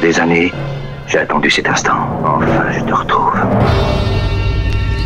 [0.00, 0.52] des années,
[1.06, 1.92] j'ai attendu cet instant.
[2.24, 3.32] Enfin, je te retrouve.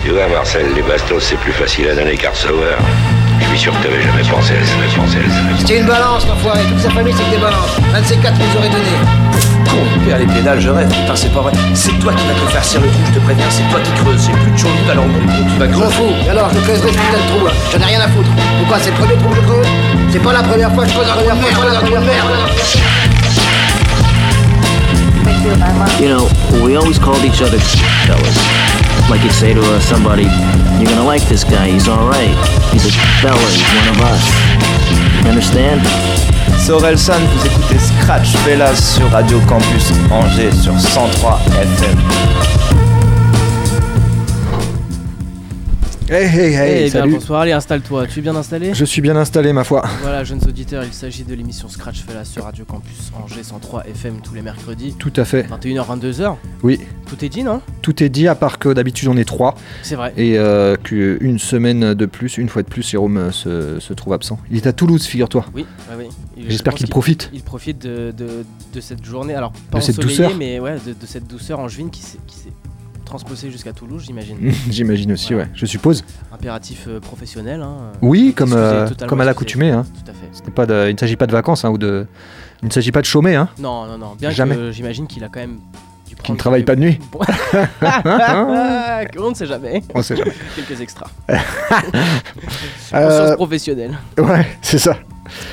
[0.05, 2.77] Tu vois, Marcel, les bastos, c'est plus facile à donner qu'à recevoir.
[3.41, 5.59] Je suis sûr que t'avais jamais pensé à ça, jamais pensé à.
[5.59, 6.61] C'était une balance, l'enfoiré.
[6.69, 7.75] Toute sa famille, c'est que des balances.
[7.95, 8.95] Un de ces quatre nous aurait donné.
[9.65, 10.89] Con, père les pédales, je rêve.
[10.89, 11.53] Putain, c'est pas vrai.
[11.75, 13.47] C'est toi qui vas te faire le trou, je te préviens.
[13.51, 14.27] C'est toi qui creuses.
[14.27, 15.95] J'ai plus de chaud, alors trou, tu vas Je creuser.
[15.95, 16.13] fous.
[16.27, 17.53] Et alors, je creuserai ce putain de trou, là.
[17.73, 18.31] J'en ai rien à foutre.
[18.59, 19.67] Pourquoi C'est le premier trou que je creuse?
[20.13, 21.41] C'est pas la première fois que je creuse un trou de merde.
[21.49, 23.04] C'est pas la première fois.
[25.45, 26.25] You know,
[26.65, 27.59] we always called each other
[28.07, 28.39] fellas.
[29.11, 30.25] Like you'd say to uh, somebody,
[30.81, 32.33] you're gonna like this guy, he's alright.
[32.73, 34.25] He's a fella, he's one of us.
[35.23, 35.83] You understand?
[36.57, 42.84] C'est Orelsan, vous écoutez Scratch Velas sur Radio Campus Angers sur 103 FM.
[46.11, 47.13] Hey hey hey, Eh bien, salut.
[47.15, 48.07] bonsoir, allez, installe-toi.
[48.07, 49.83] Tu es bien installé Je suis bien installé, ma foi.
[50.03, 54.17] Voilà, jeunes auditeurs, il s'agit de l'émission Scratch Fella sur Radio Campus Angers 103 FM
[54.23, 54.95] tous les mercredis.
[54.99, 55.47] Tout à fait.
[55.49, 56.37] 21h, 22h.
[56.63, 57.63] Oui, Tout est dit, non?
[57.81, 59.55] Tout est dit, à part que d'habitude on est trois.
[59.83, 60.13] C'est vrai.
[60.19, 64.13] Et euh, qu'une semaine de plus, une fois de plus, Jérôme euh, se, se trouve
[64.13, 64.39] absent.
[64.51, 65.47] Il est à Toulouse, figure-toi.
[65.55, 66.45] Oui, ouais, oui.
[66.49, 67.31] J'espère qu'il profite.
[67.33, 70.33] Il profite de, de- de cette journée, alors pas De cette douceur.
[70.39, 72.53] mais ouais, de, de cette douceur qui s'est qui s'est
[73.05, 74.37] transposée jusqu'à Toulouse, j'imagine.
[74.71, 75.49] J'imagine aussi, Voilà.
[75.49, 75.53] ouais.
[75.55, 76.05] Je suppose.
[76.33, 77.63] Impératif euh, professionnel.
[77.63, 77.93] Hein.
[78.03, 79.71] Oui, comme, euh, comme à l'accoutumée.
[79.71, 79.85] Hein.
[80.05, 80.51] Tout à fait.
[80.51, 82.07] Pas de- il ne s'agit pas de vacances hein, ou de.
[82.63, 83.49] Il ne s'agit pas de chômer, hein.
[83.59, 84.15] Non, non, non.
[84.19, 84.55] Bien Jamais.
[84.57, 85.59] que j'imagine qu'il a quand même
[86.23, 86.99] Qui ne travaille pas de nuit.
[89.19, 89.83] On ne sait jamais.
[89.95, 90.33] On sait jamais.
[90.57, 91.07] Quelques extras.
[92.93, 93.99] Euh, Conscience professionnelle.
[94.19, 94.97] ouais, c'est ça.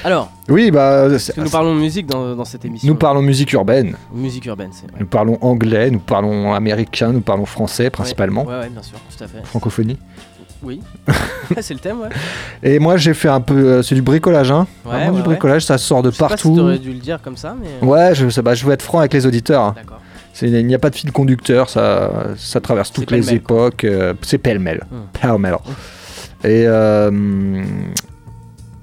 [0.03, 1.07] Alors, Oui, bah.
[1.09, 2.87] parce c'est- que nous parlons musique dans, dans cette émission.
[2.87, 4.99] Nous parlons musique urbaine, Musique urbaine, c'est vrai.
[4.99, 8.43] nous parlons anglais, nous parlons américain, nous parlons français principalement.
[8.45, 9.45] Ouais, ouais, bien sûr, tout à fait.
[9.45, 9.97] Francophonie.
[10.63, 10.79] Oui.
[11.61, 12.09] c'est le thème, ouais.
[12.61, 13.55] Et moi j'ai fait un peu.
[13.55, 14.67] euh, c'est du bricolage, hein.
[14.85, 16.77] Ouais, Vraiment ouais, du bricolage, ça sort de Je sais pas si partout.
[16.77, 17.85] dû le dire comme ça, mais.
[17.87, 19.61] Ouais, je, bah, je veux être franc avec les auditeurs.
[19.63, 19.73] hein.
[19.75, 19.99] D'accord.
[20.43, 23.83] Il n'y a pas de fil conducteur, ça, ça traverse toutes les époques.
[23.83, 24.83] euh, c'est pêle-mêle.
[24.91, 25.01] Hum.
[25.19, 25.55] Pêle-mêle.
[26.43, 27.11] Et, euh,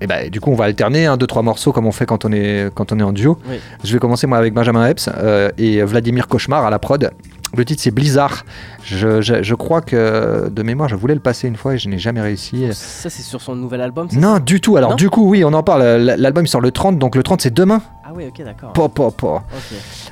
[0.00, 2.24] et bah, du coup, on va alterner hein, deux trois morceaux comme on fait quand
[2.24, 3.38] on est quand on est en duo.
[3.48, 3.56] Oui.
[3.84, 7.10] Je vais commencer moi avec Benjamin Epps euh, et Vladimir Cauchemar à la prod.
[7.56, 8.44] Le titre c'est Blizzard.
[8.84, 11.88] Je, je- je crois que de mémoire, je voulais le passer une fois et je
[11.88, 12.66] n'ai jamais réussi.
[12.72, 14.76] Ça, c'est sur son nouvel album Non, du tout.
[14.76, 15.82] Alors, Non du coup, oui, on en parle.
[15.82, 17.80] L'album sort le 30, donc le 30 c'est demain.
[18.04, 18.72] Ah, ouais, ok, d'accord.
[18.74, 19.40] Po, po, po.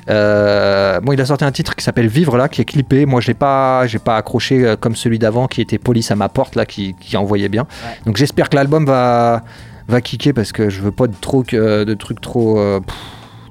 [0.09, 3.05] Euh, bon, il a sorti un titre qui s'appelle Vivre là, qui est clippé.
[3.05, 6.15] Moi, je l'ai pas, j'ai pas accroché euh, comme celui d'avant, qui était Police à
[6.15, 7.63] ma porte là, qui, qui envoyait bien.
[7.63, 7.97] Ouais.
[8.05, 9.43] Donc, j'espère que l'album va
[9.87, 12.59] va kicker parce que je veux pas de trop que- de trucs trop.
[12.59, 12.95] euh, pff,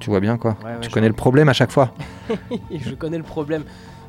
[0.00, 0.56] tu vois bien quoi.
[0.64, 1.92] Ouais, ouais, tu connais le problème à chaque fois.
[2.70, 3.62] je connais le problème.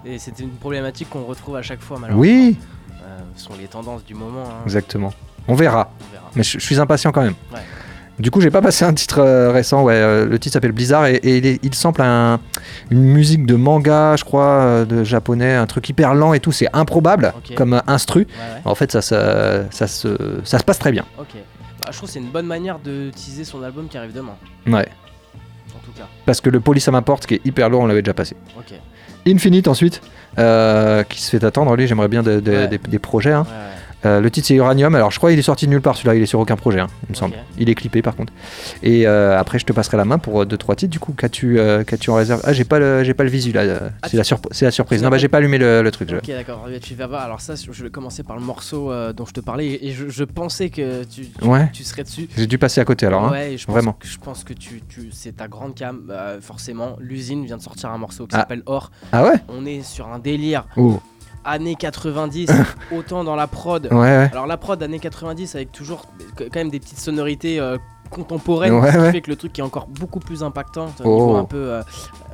[0.06, 2.22] Et c'était une problématique qu'on retrouve à chaque fois, malheureusement.
[2.22, 2.58] Oui,
[3.04, 4.44] Euh, ce sont les tendances du moment.
[4.48, 4.62] hein.
[4.66, 5.14] exactement.
[5.48, 5.92] On verra.
[6.00, 6.30] On verra.
[6.36, 7.36] Mais je, je suis impatient quand même.
[7.54, 7.60] Ouais.
[8.20, 9.84] Du coup, j'ai pas passé un titre euh, récent.
[9.84, 12.40] Ouais, euh, le titre s'appelle Blizzard et, et il, est- il semble un,
[12.90, 16.52] une musique de manga, je crois, euh, de japonais, un truc hyper lent et tout.
[16.52, 18.22] C'est improbable comme instru.
[18.22, 18.62] Ouais, ouais.
[18.66, 21.06] En fait, ça, ça, ça, se, ça se passe très bien.
[21.88, 24.36] Bah, je trouve que c'est une bonne manière de teaser son album qui arrive demain,
[24.68, 24.88] Ouais.
[25.76, 26.08] en tout cas.
[26.26, 28.36] Parce que le Police à ma porte, qui est hyper lourd, on l'avait déjà passé.
[28.58, 28.74] Ok.
[29.26, 30.02] Infinite ensuite,
[30.38, 31.76] euh, qui se fait attendre.
[31.76, 32.68] Lui, j'aimerais bien de- de- Ouais.
[32.68, 33.32] des, des projets.
[33.32, 33.46] hein.
[33.50, 33.87] Ouais, ouais.
[34.06, 34.94] Euh, le titre c'est Uranium.
[34.96, 36.16] Alors, je crois qu'il est sorti de nulle part celui-là.
[36.16, 37.36] Il est sur aucun projet, hein, il me semble.
[37.58, 38.32] Il est clippé par contre.
[38.84, 40.92] Et euh, après, je te passerai la main pour 2-3 titres.
[40.92, 42.42] Du coup, qu'as-tu euh, en réserve?
[42.44, 43.62] Ah, j'ai pas le, j'ai pas le visu là.
[43.62, 45.02] euh, Ah, c'est la, surp- surprise.
[45.02, 46.10] Non, bah, j'ai pas allumé le, le truc.
[46.12, 46.66] je- Ok, d'accord.
[46.68, 47.22] Ouais, Tu vas voir.
[47.24, 50.10] Alors ça, je vais commencer par le morceau euh, dont je te parlais et je,
[50.10, 51.70] je pensais que tu, tu, Ouais.
[51.74, 52.30] tu serais dessus.
[52.38, 53.26] J'ai dû passer à côté alors.
[53.26, 53.32] hein.
[53.32, 53.94] ouais, je pense Vraiment.
[53.94, 56.02] que, je pense que tu, tu, c'est ta grande cam.
[56.12, 58.40] euh, forcément, l'usine vient de sortir un morceau qui Ah.
[58.42, 58.92] s'appelle Or.
[59.12, 59.34] Ah ouais?
[59.50, 60.66] On est sur un délire.
[61.48, 62.52] Années 90,
[62.96, 63.88] autant dans la prod.
[63.92, 64.30] Ouais, ouais.
[64.32, 66.06] Alors la prod années 90 avec toujours
[66.38, 67.78] quand même des petites sonorités euh,
[68.10, 71.20] contemporaines, Ouais, ce qui fait que le truc est encore beaucoup plus impactant, au Oh.
[71.28, 71.82] niveau un peu euh,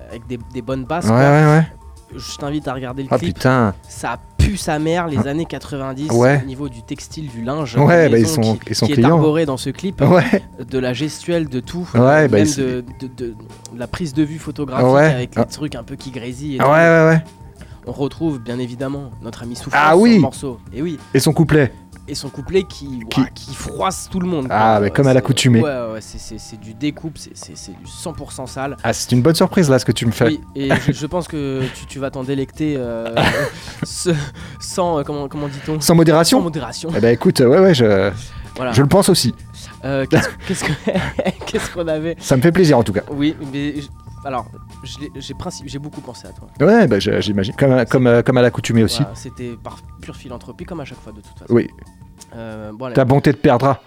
[0.09, 1.05] avec des, des bonnes basses.
[1.05, 1.17] Ouais, quoi.
[1.19, 1.67] ouais, ouais.
[2.15, 3.33] Je t'invite à regarder le Ah clip.
[3.35, 3.73] putain.
[3.89, 6.41] Ça pue sa mère les années 90 Ouais.
[6.43, 7.75] au niveau du textile, du linge.
[7.75, 10.43] Ouais, de bah, ils sont, qui, ils sont qui est arboré dans ce clip, Ouais.
[10.63, 13.35] de la gestuelle, de tout, Ouais, euh, bah, même de, de- de- de
[13.79, 15.45] la prise de vue photographique avec les Ah.
[15.45, 16.57] trucs un peu qui grésillent.
[16.57, 17.23] et Ah ouais, ouais, ouais.
[17.85, 20.19] On retrouve bien évidemment notre ami Souffrance Ah oui.
[20.19, 20.59] morceau.
[20.73, 21.73] Et oui, Et son couplet.
[22.07, 24.47] et son couplet qui, Qui- ouah, qui froisse tout le monde.
[24.49, 25.61] Ah, mais comme à l'accoutumée.
[25.61, 28.77] Ouais, ouais, c'est- c'est c'est du découpe, c'est- c'est c'est du 100% sale.
[28.83, 30.25] Ah, c'est une bonne surprise là ce que tu me fais.
[30.27, 33.13] Oui, et je, je pense que tu, tu vas t'en délecter euh,
[33.83, 34.09] ce-
[34.59, 35.79] sans, euh, comment, comment dit-on?
[35.81, 36.89] Sans modération Sans modération.
[36.95, 38.11] Eh ben écoute, ouais, ouais, je,
[38.55, 38.71] Voilà.
[38.71, 39.33] je le pense aussi.
[39.85, 40.71] Euh, Qu'est-ce qu'est-ce que-
[41.45, 42.15] qu'est-ce qu'on avait?
[42.19, 43.01] Ça me fait plaisir en tout cas.
[43.11, 43.75] Oui, mais
[44.25, 44.45] alors,
[44.83, 46.47] j'ai beaucoup pensé à toi.
[46.59, 47.53] Ouais, bah, j'imagine.
[47.55, 49.01] Comme, à- comme, euh, comme à l'accoutumée aussi.
[49.01, 51.53] Voilà, C'était par pure philanthropie, comme à chaque fois de toute façon.
[51.53, 51.69] Oui.
[52.35, 52.91] Euh, bon.
[52.93, 53.81] Ta bonté te perdra.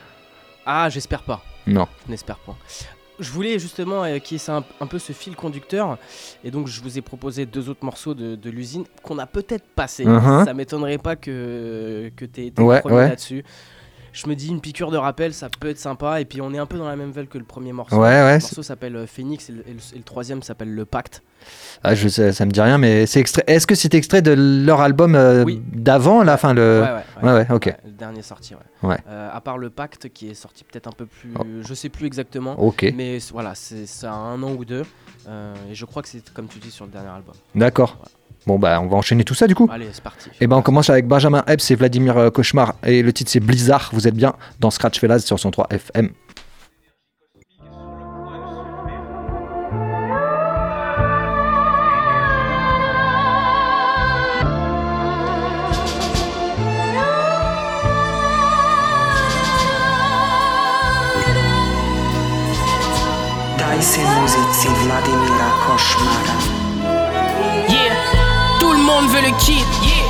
[0.65, 1.43] Ah, j'espère pas.
[1.67, 1.87] Non.
[2.07, 2.55] Je n'espère pas.
[3.19, 5.97] je voulais justement euh, qu'il y ait un, un peu ce fil conducteur.
[6.45, 9.65] Et donc, je vous ai proposé deux autres morceaux de, de l'usine qu'on a peut-être
[9.75, 10.05] passé.
[10.05, 10.45] Mhm.
[10.45, 13.09] Ça m'étonnerait pas que, que tu aies été Ouais, ouais.
[13.09, 13.45] là-dessus.
[14.17, 16.23] Je me dis, une piqûre de rappel, ça peut être sympa.
[16.23, 17.97] Et puis, on est un peu dans la même veine que le premier morceau.
[17.97, 20.75] Ouais, ouais, Le morceau s'appelle euh, Phoenix et le, et le- et le troisième s'appelle
[20.75, 21.23] Le Pacte.
[21.85, 23.45] Ah, je sais, ça me dit rien, mais c'est extrait.
[23.47, 24.33] Est-ce que c'est extrait de
[24.65, 25.63] leur album euh, Oui.
[25.71, 26.83] d'avant, la fin le.
[26.83, 27.77] Ouais, ouais, ouais, ouais, ok.
[27.85, 28.97] Le dernier sorti, ouais.
[29.07, 31.35] Euh, à part Le Pacte qui est sorti peut-être un peu plus.
[31.39, 31.43] Oh.
[31.61, 32.59] Je sais plus exactement.
[32.59, 32.91] Ok.
[32.97, 34.85] Mais voilà, c'est ça a un an ou deux.
[35.29, 37.35] Euh, et je crois que c'est comme tu dis sur le dernier album.
[37.55, 37.99] D'accord.
[38.47, 39.69] Bon, bah, on va enchaîner tout ça du coup.
[39.73, 40.31] Allez, c'est parti.
[40.41, 42.75] Et ben, on commence avec Benjamin Epps et Vladimir euh, Cauchemar.
[42.85, 43.91] Et le titre, c'est Blizzard.
[43.93, 46.11] Vous êtes bien dans Scratch Fellas sur 103 FM.
[63.59, 66.36] Daj si muzici Vladimira Košmara.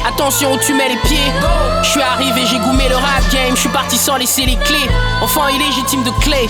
[0.07, 1.33] Attention où tu mets les pieds.
[1.83, 3.55] Je suis arrivé, j'ai goumé le rap game.
[3.55, 4.89] Je suis parti sans laisser les clés.
[5.23, 6.49] Enfant illégitime de clé.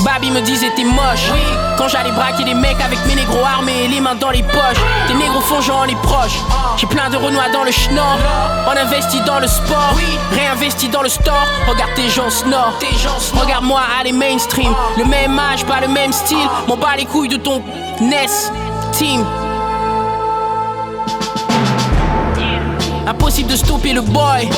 [0.00, 1.30] Babi me disait t'es moche.
[1.76, 4.82] Quand j'allais braquer des mecs avec mes négros armés et les mains dans les poches.
[5.06, 6.38] Tes négros font genre les proches.
[6.76, 8.18] J'ai plein de renois dans le schnorr.
[8.66, 9.94] On investit dans le sport.
[10.32, 11.46] Réinvesti dans le store.
[11.66, 12.74] Regarde tes gens snore.
[13.34, 14.72] Regarde-moi aller mainstream.
[14.96, 16.48] Le même âge, pas le même style.
[16.68, 17.62] M'en bats les couilles de ton
[18.00, 18.26] NES.
[18.92, 19.24] Team.
[23.08, 24.50] Impossible de stopper le boy.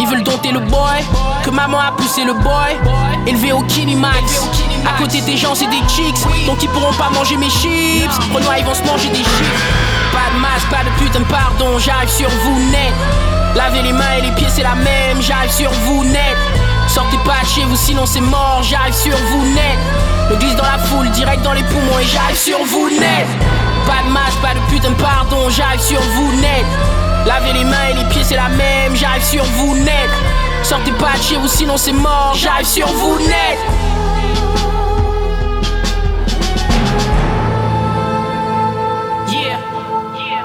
[0.00, 0.98] Ils veulent dompter le boy.
[1.44, 2.76] Que maman a poussé le boy.
[3.24, 4.48] Élevé au Kinimax.
[4.84, 6.18] À côté des gens, c'est des chicks.
[6.44, 8.10] Donc ils pourront pas manger mes chips.
[8.34, 9.62] Renoir, ils vont se manger des chips.
[10.12, 11.78] Pas de masque, pas de putain pardon.
[11.78, 12.92] J'arrive sur vous net.
[13.54, 15.22] Lavez les mains et les pieds, c'est la même.
[15.22, 16.36] J'arrive sur vous net.
[16.88, 18.60] Sortez pas de chez vous, sinon c'est mort.
[18.68, 19.78] J'arrive sur vous net.
[20.30, 23.28] Me glisse dans la foule, direct dans les poumons et j'arrive sur vous net.
[23.86, 25.48] Pas de masque, pas de putain pardon.
[25.50, 26.64] J'arrive sur vous net.
[27.26, 28.94] Lavez les mains et les pieds, c'est la même.
[28.94, 30.10] J'arrive sur vous net.
[30.62, 32.34] Sortez pas de chez vous, sinon c'est mort.
[32.34, 33.58] J'arrive sur vous net.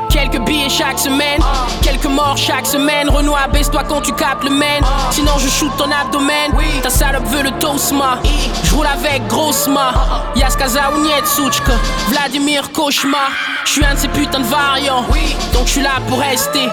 [0.09, 1.39] Quelques billets chaque semaine,
[1.81, 3.09] quelques morts chaque semaine.
[3.09, 4.79] Renoir, baisse-toi quand tu capes le main.
[5.11, 6.51] Sinon, je shoot ton abdomen.
[6.81, 8.19] Ta salope veut le tosma.
[8.63, 9.91] Je roule avec grossement.
[10.35, 11.73] Yaskaza ou Nietsuchka.
[12.09, 13.29] Vladimir Cauchemar.
[13.65, 15.05] Je suis un de ces putains de variants.
[15.53, 16.67] Donc je suis là pour rester.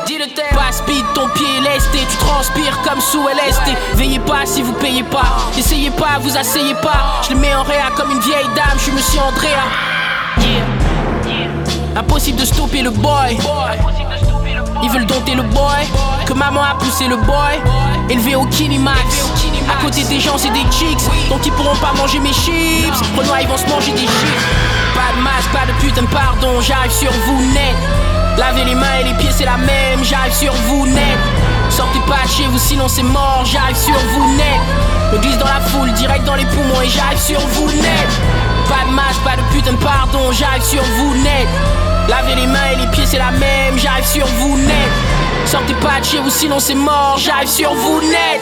[0.54, 1.98] Pas speed, ton pied est lesté.
[2.10, 3.76] Tu transpires comme sous LSD.
[3.94, 5.36] Veillez pas si vous payez pas.
[5.58, 7.20] Essayez pas, vous asseyez pas.
[7.28, 8.76] Je le mets en réa comme une vieille dame.
[8.76, 9.95] Je suis monsieur Andrea.
[11.96, 13.38] Impossible de stopper le boy.
[14.82, 15.86] Ils veulent dompter le boy.
[16.26, 17.54] Que maman a poussé le boy.
[18.10, 19.30] Élevé au Kinimax.
[19.68, 21.00] À côté des gens, c'est des chicks.
[21.30, 22.92] Donc ils pourront pas manger mes chips.
[23.16, 24.44] Renoir, ils vont se manger des chips.
[24.94, 26.60] Pas de masque, pas de putain pardon.
[26.60, 27.74] J'arrive sur vous net.
[28.36, 30.04] Lavez les mains et les pieds, c'est la même.
[30.04, 31.18] J'arrive sur vous net.
[31.70, 33.42] Sortez pas chez vous, sinon c'est mort.
[33.50, 34.60] J'arrive sur vous net.
[35.12, 38.08] Me glisse dans la foule, direct dans les poumons et j'arrive sur vous net.
[38.68, 40.30] Pas de masque, pas de putain pardon.
[40.32, 41.48] J'arrive sur vous net.
[42.08, 43.76] Lavez les mains et les pieds, c'est la même.
[43.76, 44.90] J'arrive sur vous net.
[45.46, 47.16] Sortez pas de chez vous, sinon c'est mort.
[47.18, 48.40] J'arrive sur vous net.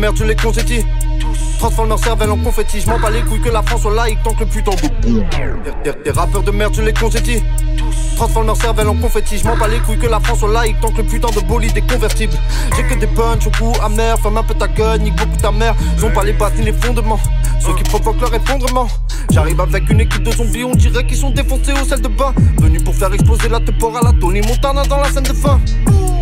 [0.00, 0.84] Merde, je les consentis.
[1.58, 2.80] Transforme leur cervelle en confetti.
[2.80, 5.24] Je m'en bats les couilles que la France soit laïque tant que le putain bout.
[5.84, 7.42] Des, rappeurs de merde, je les consentis.
[8.16, 9.38] Transforme leur cervelle en confetti.
[9.38, 11.46] Je m'en bats les couilles que la France soit laïque tant que le putain de
[11.46, 12.32] bolide est convertible.
[12.76, 14.18] J'ai que des punchs au goût amer.
[14.18, 15.74] Ferme un peu ta gueule, nique beaucoup ta mère.
[15.98, 17.20] Ils ont pas les bases ni les fondements.
[17.60, 18.88] Ceux qui provoquent leur effondrement.
[19.30, 22.34] J'arrive avec une équipe de zombies, on dirait qu'ils sont défoncés au sel de bain.
[22.58, 25.60] Venus pour faire exploser la tepora à la Tony Montana dans la scène de fin.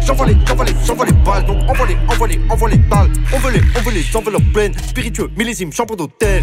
[0.08, 3.10] J'envoie les, j'envoie j'envoie les balles, donc envoie les, envoie les, envoie les balles.
[3.30, 4.72] On veut les, on veut les enveloppes pleines.
[4.88, 6.42] Spiritueux, millésime, chambre d'hôtel.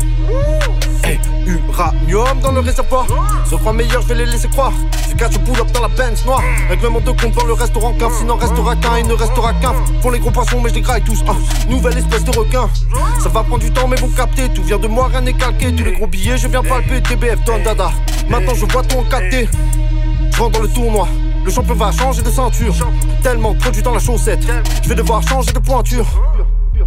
[1.04, 3.08] Hey, uranium dans le réservoir.
[3.50, 4.72] Se croient meilleurs, je vais les laisser croire.
[5.10, 6.44] Je cache pull up dans la Benz noire.
[6.70, 8.12] Règlement de compte dans le restaurant cave.
[8.20, 9.74] Sinon restera qu'un, il ne restera qu'un.
[10.04, 11.24] Font les gros poissons, mais je les graille tous.
[11.28, 11.34] Ah,
[11.68, 12.70] nouvelle espèce de requin.
[13.20, 14.48] Ça va prendre du temps, mais vous captez.
[14.50, 15.74] Tout vient de moi, rien n'est calqué.
[15.74, 17.02] Tous les gros billets, je viens palper.
[17.02, 17.92] TBF, Don Dada.
[18.30, 19.48] Maintenant, je vois tout en 4T.
[20.32, 21.08] Je rentre dans le tournoi.
[21.46, 22.74] Le champion va changer de ceinture.
[23.22, 24.42] Tellement de produits dans la chaussette.
[24.84, 26.08] Je vais devoir changer de pointure.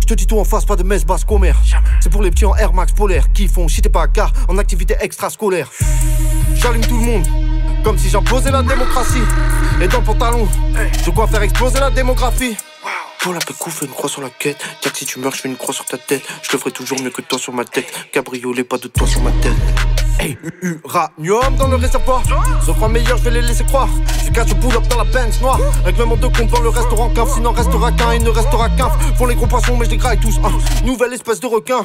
[0.00, 1.56] Je te dis tout en face, pas de messe basse commère.
[2.00, 4.58] C'est pour les petits en Air Max polaire qui font chier pas à gare en
[4.58, 5.70] activité extrascolaire.
[6.56, 7.26] J'allume tout le monde,
[7.84, 9.22] Comme si j'imposais la démocratie.
[9.80, 12.56] Et dans le pantalon, de quoi faire exploser la démographie.
[13.20, 14.58] Pour la pécou, fais une croix sur la quête.
[14.80, 16.22] Tiens si tu meurs, je fais une croix sur ta tête.
[16.42, 17.92] Je le ferai toujours mieux que toi sur ma tête.
[18.12, 19.52] Cabriolet, pas de toi sur ma tête.
[20.20, 22.22] Hey, uranium dans le réservoir.
[22.64, 23.88] Sauf un meilleur, je vais les laisser croire.
[24.24, 25.60] Je cache pull up dans la Benz noire.
[25.84, 27.30] Règlement de compte dans le restaurant cave.
[27.32, 28.90] Sinon restera qu'un, il ne restera qu'un.
[29.16, 30.40] Font les gros poissons, mais je les tous.
[30.42, 30.50] Ah,
[30.84, 31.84] nouvelle espèce de requin.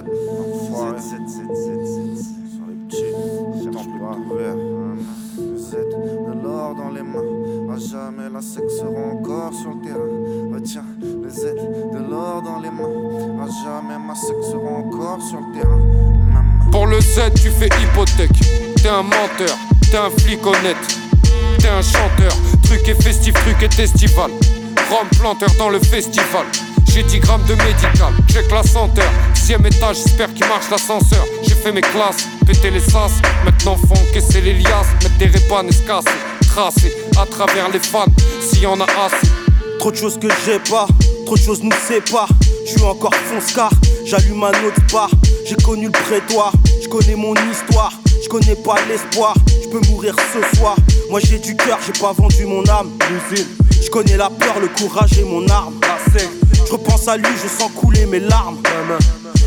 [0.00, 3.88] Z, Sur les petits, temple
[4.30, 4.54] ouvert.
[4.56, 7.72] Le Z, de l'or dans les mains.
[7.72, 10.54] À jamais la sexe sera encore sur le terrain.
[10.54, 11.54] Retiens, le Z,
[11.92, 13.42] de l'or dans les mains.
[13.42, 15.78] À jamais ma sexe sera encore sur le terrain.
[16.70, 18.40] Pour le Z, tu fais hypothèque.
[18.76, 19.56] T'es un menteur,
[19.90, 20.76] t'es un flic honnête.
[21.58, 24.30] T'es un chanteur, truc et festif, truc et festival.
[24.90, 26.46] Rome planteur dans le festival.
[26.92, 29.08] J'ai 10 grammes de médical, check la senteur.
[29.34, 31.24] Sixième étage, j'espère qu'il marche l'ascenseur.
[31.42, 33.12] J'ai fait mes classes, pété les sas.
[33.44, 36.08] Maintenant faut encaisser les liasses, mettre des répanes et se casser.
[36.48, 38.06] Tracer à travers les fans,
[38.40, 39.28] s'il y en a assez.
[39.78, 40.88] Trop de choses que j'ai pas,
[41.26, 42.28] trop de choses nous séparent.
[42.66, 43.70] Je suis encore fonce-car,
[44.04, 45.10] j'allume un autre bar.
[45.46, 47.92] J'ai connu le prétoire, je connais mon histoire.
[48.22, 50.76] Je connais pas l'espoir, je peux mourir ce soir.
[51.08, 52.90] Moi j'ai du cœur, j'ai pas vendu mon âme.
[53.30, 55.74] Je connais la peur, le courage et mon arme.
[56.70, 58.58] Je repense à lui, je sens couler mes larmes.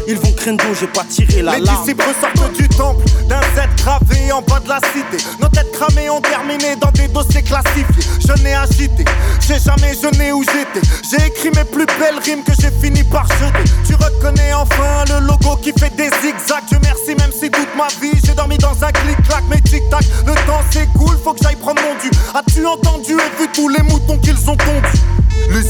[0.09, 4.29] Ils vont craindre j'ai pas tiré la Les disciples sortent du temple d'un Z gravé
[4.33, 5.23] en bas de la cité.
[5.39, 8.03] Nos têtes cramées ont terminé dans des dossiers classifiés.
[8.27, 9.05] Je n'ai agité,
[9.39, 10.85] j'ai jamais jeûné où j'étais.
[11.09, 13.71] J'ai écrit mes plus belles rimes que j'ai fini par jeter.
[13.87, 16.65] Tu reconnais enfin le logo qui fait des zigzags.
[16.67, 19.43] Dieu merci, même si toute ma vie j'ai dormi dans un clic-clac.
[19.49, 22.11] Mais tic-tac, le temps s'écoule, faut que j'aille prendre mon dû.
[22.35, 25.22] As-tu entendu et vu tous les moutons qu'ils ont tondus?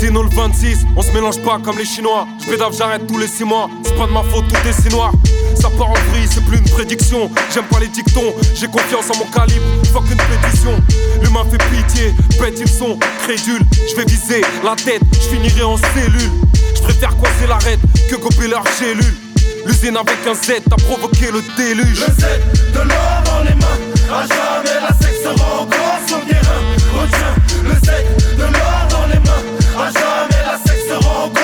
[0.03, 2.27] L'usine le 26, on se mélange pas comme les Chinois.
[2.41, 3.69] Je pédave, j'arrête tous les 6 mois.
[3.85, 5.13] C'est pas de ma faute, tout est si noir.
[5.55, 7.31] Ça part en vrille, c'est plus une prédiction.
[7.53, 9.63] J'aime pas les dictons, j'ai confiance en mon calibre.
[9.93, 10.71] Fuck une pétition.
[11.21, 13.65] L'humain fait pitié, bête ils sont crédules.
[13.89, 16.31] Je vais viser la tête, je finirai en cellule.
[16.75, 17.79] Je préfère coincer l'arête
[18.09, 19.15] que gober leur cellule.
[19.65, 22.01] L'usine avec un Z a provoqué le déluge.
[22.01, 22.25] Le Z,
[22.73, 23.79] de l'or dans les mains.
[24.11, 26.61] À jamais la sexe sera encore terrain.
[26.93, 28.32] Retiens, le Z,
[31.01, 31.42] jamais la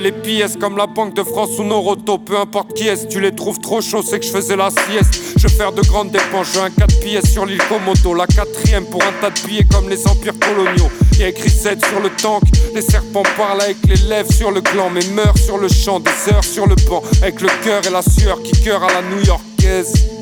[0.00, 3.34] Les pièces comme la Banque de France ou Noroto, peu importe qui est, tu les
[3.34, 5.34] trouves trop chauds, c'est que je faisais la sieste.
[5.36, 9.02] Je faire de grandes dépenses, j'ai un 4 pièces sur l'île Komodo, la quatrième pour
[9.02, 10.88] un tas de billets comme les empires coloniaux.
[11.18, 12.42] Y a écrit 7 sur le tank,
[12.74, 16.32] les serpents parlent avec les lèvres sur le gland, mais meurent sur le champ, des
[16.32, 20.17] heures sur le banc, avec le cœur et la sueur qui cœur à la new-yorkaise.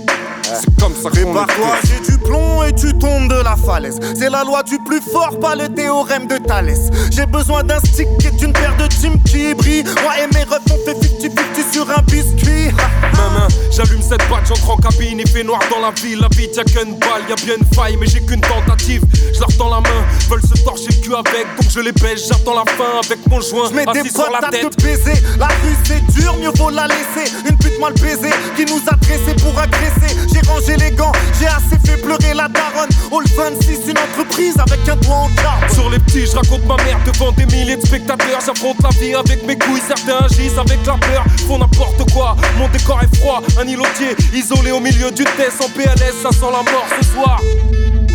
[0.55, 3.99] C'est comme ça qu'on Prépare-toi, j'ai du plomb et tu tombes de la falaise.
[4.15, 6.91] C'est la loi du plus fort, pas le théorème de Thalès.
[7.11, 9.85] J'ai besoin d'un stick et d'une paire de jeans qui brillent.
[10.03, 12.71] Moi et mes refs, on fait 50-50 sur un biscuit.
[13.17, 16.49] Maman, j'allume cette batte, j'entre en cabine, il fait noir dans la ville, la vie
[16.55, 19.03] y'a qu'une balle, y'a bien une faille, mais j'ai qu'une tentative.
[19.35, 22.29] Je leur tends la main, veulent se torcher le cul avec, donc je les baisse,
[22.29, 24.77] j'attends la fin avec mon joint, Je mets des sur la potes à tête.
[24.77, 25.15] te baiser.
[25.39, 27.31] La rue c'est dur, mieux vaut la laisser.
[27.49, 30.17] Une pute mal baisée qui nous a dressés pour agresser.
[30.33, 32.89] J'ai rangé les gants, j'ai assez fait pleurer la daronne.
[33.13, 35.71] All 26, une entreprise avec un doigt en carbone.
[35.71, 38.41] Sur les petits, je raconte ma mère devant des milliers de spectateurs.
[38.45, 41.25] J'affronte la vie avec mes couilles, certains agissent avec la peur,
[41.59, 42.37] n'importe quoi.
[42.59, 46.51] Mon décor est froid, un îlotier isolé au milieu du test en PLS, ça sent
[46.51, 47.41] la mort ce soir.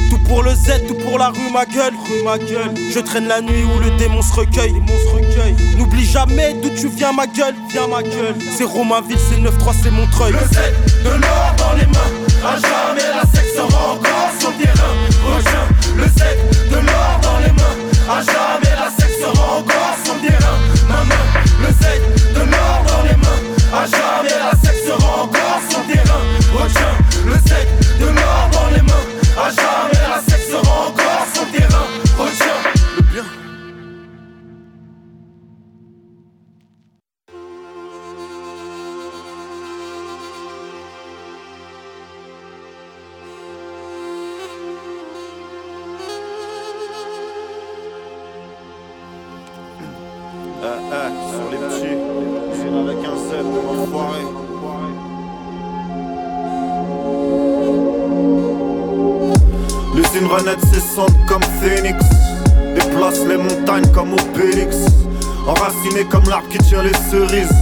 [0.10, 2.74] Tout pour le Z, tout pour la rue, ma gueule, rue, ma gueule.
[2.94, 4.82] Je traîne la nuit où le démon se recueille.
[5.78, 8.36] N'oublie jamais d'où tu viens, ma gueule, viens, ma gueule.
[8.58, 10.34] C'est Romainville, c'est 9-3, c'est Montreuil.
[10.34, 10.60] Le Z,
[11.04, 12.12] de l'or dans les mains.
[12.44, 14.94] À jamais la sexe sera encore sur le terrain.
[15.26, 17.78] Retiens, le Z, de l'or dans les mains.
[18.10, 18.61] À jamais
[60.52, 62.04] Renaître cessante comme Phoenix.
[62.76, 64.78] Déplace les montagnes comme Obélix.
[65.48, 67.56] Enraciné comme l'arbre qui tient les cerises.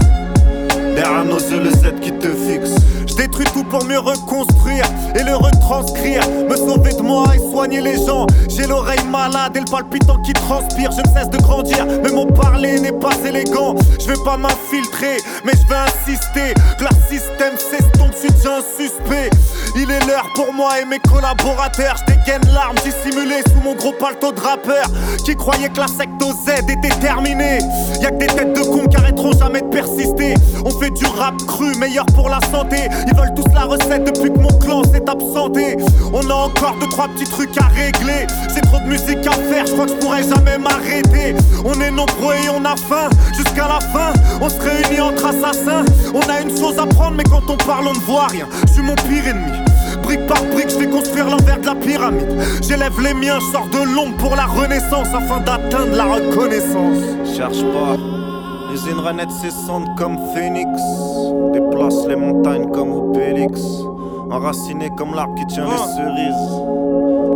[0.95, 2.75] Derrière nos yeux, le Z qui te fixe.
[3.19, 6.21] Détruis tout pour mieux reconstruire et le retranscrire.
[6.49, 8.25] Me sauver de moi et soigner les gens.
[8.47, 10.89] J'ai l'oreille malade et le palpitant qui transpire.
[10.93, 13.75] Je ne cesse de grandir, mais mon parler n'est pas élégant.
[13.99, 16.53] Je vais pas m'infiltrer, mais je vais insister.
[16.77, 19.29] Que leur système s'estompe, je suis un suspect.
[19.75, 21.97] Il est l'heure pour moi et mes collaborateurs.
[21.99, 24.85] Je dégaine l'arme dissimulée sous mon gros palto de rappeur.
[25.25, 27.59] Qui croyait que la secte Z était terminée.
[28.01, 28.38] Y'a que des
[30.65, 32.87] On fait du rap cru, meilleur pour la santé.
[33.07, 35.77] Ils veulent tous la recette depuis que mon clan s'est absenté.
[36.13, 38.27] On a encore deux trois petits trucs à régler.
[38.53, 41.35] C'est trop de musique à faire, je crois que je pourrais jamais m'arrêter.
[41.65, 44.13] On est nombreux et on a faim jusqu'à la fin.
[44.41, 45.85] On se réunit entre assassins.
[46.13, 48.47] On a une chose à prendre, mais quand on parle, on ne voit rien.
[48.67, 49.57] Je suis mon pire ennemi.
[50.03, 52.37] Brique par brique, je vais construire l'envers de la pyramide.
[52.61, 56.97] J'élève les miens, je sors de l'ombre pour la renaissance afin d'atteindre la reconnaissance.
[57.35, 58.08] Cherche pas.
[58.69, 60.69] L'usine renaître cessante comme Phoenix.
[61.53, 63.59] Déplace les montagnes comme Obélix.
[64.31, 66.79] Enraciné comme l'arbre qui tient les cerises.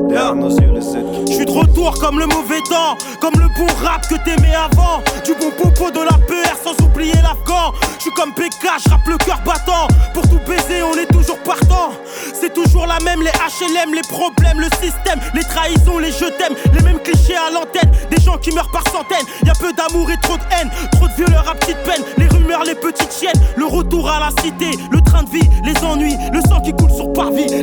[0.10, 3.66] Derrière nos yeux, les Je suis de retour comme le mauvais temps, comme le bon
[3.84, 5.02] rap que t'aimais avant.
[5.26, 7.74] Du bon popo de la PR sans oublier l'afghan.
[7.98, 9.88] Je suis comme PK, je rappe le cœur battant.
[10.14, 11.92] Pour tout baiser, on est toujours partant.
[12.34, 16.54] C'est toujours la même, les HLM, les problèmes, le système, les trahisons, les je t'aime,
[16.74, 17.92] les mêmes clichés à l'antenne.
[18.12, 19.26] Des gens qui meurent par centaines.
[19.46, 22.04] Y a peu d'amour et trop de haine, trop de violeurs à petite peine.
[22.18, 25.78] Les rumeurs, les petites chiennes, le retour à la cité, le train de vie, les
[25.84, 26.74] ennuis, le sang qui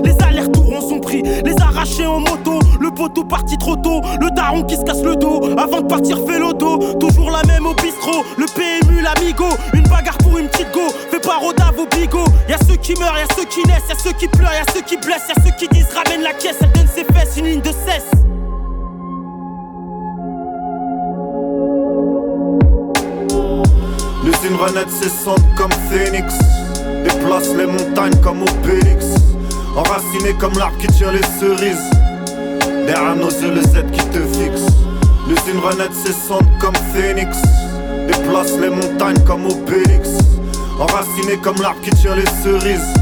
[0.05, 4.31] Les allers-retours en son prix, les arrachés en moto, le poteau parti trop tôt, le
[4.35, 6.79] daron qui se casse le dos avant de partir fait l'auto.
[6.99, 10.89] Toujours la même au bistrot, le PMU, l'amigo, une bagarre pour une petite go.
[11.11, 12.25] Fais pas rodave au bigot.
[12.49, 14.53] Y a ceux qui meurent, y a ceux qui naissent, y a ceux qui pleurent,
[14.53, 16.89] y a ceux qui blessent, y a ceux qui disent ramène la caisse, elle donne
[16.89, 18.11] ses fesses, une ligne de cesse.
[24.25, 26.35] L'usine renaître cessante comme Phoenix.
[27.05, 29.07] Déplace les montagnes comme Obélix.
[29.77, 31.91] Enraciné comme l'arbre qui tient les cerises.
[32.87, 34.67] Derrière nos yeux, le Z qui te fixe.
[35.29, 37.39] L'usine renaître cessante comme Phoenix.
[38.09, 40.11] Déplace les montagnes comme Obélix.
[40.79, 42.95] Enraciné comme l'arbre qui tient les cerises.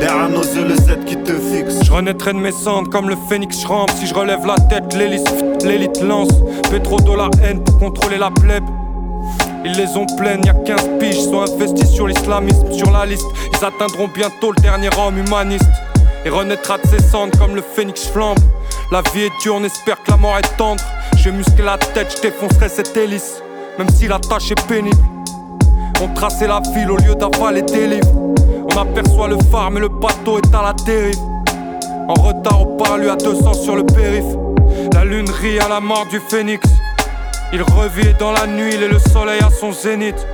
[0.00, 1.84] Derrière nos yeux, le Z qui te fixe.
[1.84, 3.90] Je renaîtrai de mes cendres comme le phénix, je rampe.
[3.90, 5.28] Si je relève la tête, l'élite,
[5.62, 6.30] l'élite lance.
[6.70, 8.64] Pétro de la haine pour contrôler la plèbe.
[9.64, 13.26] Ils les ont pleines, y'a 15 piges, sont investis sur l'islamisme, sur la liste.
[13.52, 15.68] Ils atteindront bientôt le dernier homme humaniste.
[16.24, 18.38] Et renaîtra de ses cendres comme le phénix flambe.
[18.90, 20.82] La vie est dure, on espère que la mort est tendre.
[21.16, 23.42] J'ai musclé la tête, je défoncerai cette hélice.
[23.78, 24.96] Même si la tâche est pénible.
[26.02, 28.34] On traçait la file au lieu d'avaler des livres.
[28.72, 31.18] On aperçoit le phare, mais le bateau est à la dérive.
[32.08, 34.24] En retard au parlu à 200 sur le périph.
[34.94, 36.66] La lune rit à la mort du phénix.
[37.52, 40.26] Il revit dans la nuit, il est le soleil à son zénith.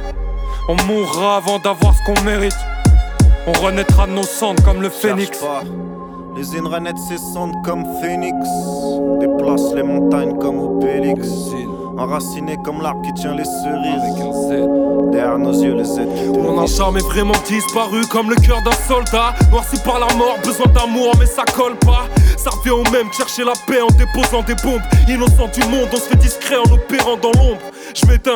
[0.68, 2.57] On mourra avant d'avoir ce qu'on mérite.
[3.46, 5.38] On renaîtra de nos cendres comme le phénix.
[5.38, 5.62] Cherche pas.
[6.37, 8.37] L'usine renaître cessante comme Phoenix.
[9.20, 11.26] Déplace les montagnes comme Obélix.
[11.98, 15.11] Enraciné comme l'arbre qui tient les cerises.
[15.12, 16.76] Derrière nos yeux, le Z qui te Mon fixe.
[16.76, 19.35] charme est vraiment disparu comme le cœur d'un soldat.
[19.50, 22.06] Noirci par la mort, besoin d'amour, mais ça colle pas.
[22.37, 24.82] Ça revient au même, chercher la paix en déposant des bombes.
[25.09, 27.61] Innocent du monde, on se fait discret en opérant dans l'ombre.
[27.94, 28.35] Je m'éteins,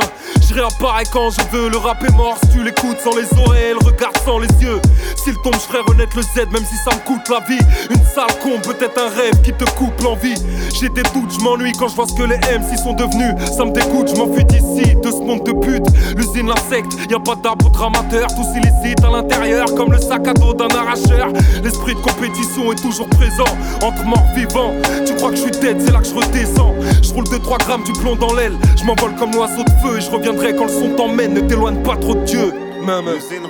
[0.49, 1.69] je réapparais quand je veux.
[1.69, 4.81] Le rap est mort, si tu l'écoutes sans les oreilles, le regard sans les yeux.
[5.17, 7.63] S'il tombe, je ferai renaître le Z, même si ça me coûte la vie.
[7.91, 10.35] Une sale con, peut-être un rêve qui te coupe l'envie.
[10.81, 13.35] J'ai des doutes, je m'ennuie quand je vois ce que les MC sont devenus.
[13.57, 15.85] Ça me dégoûte, je m'enfuis d'ici, de ce monde de pute.
[16.17, 20.27] L'usine, la secte, y a pas d'arbre amateur, tous illicites à l'intérieur, comme le sac
[20.27, 21.29] à dos d'un arracheur.
[21.63, 23.51] L'esprit de compétition est toujours présent,
[23.83, 24.75] entre morts vivants.
[25.07, 26.75] Tu crois que je suis dead, c'est là que je redescends.
[27.03, 30.01] Je roule 2-3 grammes du plomb dans l'aile, je m'envole comme l'oiseau de feu et
[30.01, 31.35] je reviendrai quand le son t'emmène.
[31.35, 32.53] Ne t'éloigne pas trop de Dieu.
[32.87, 33.05] Même.
[33.07, 33.47] L'usine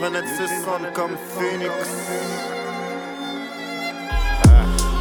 [0.95, 2.60] comme Phoenix.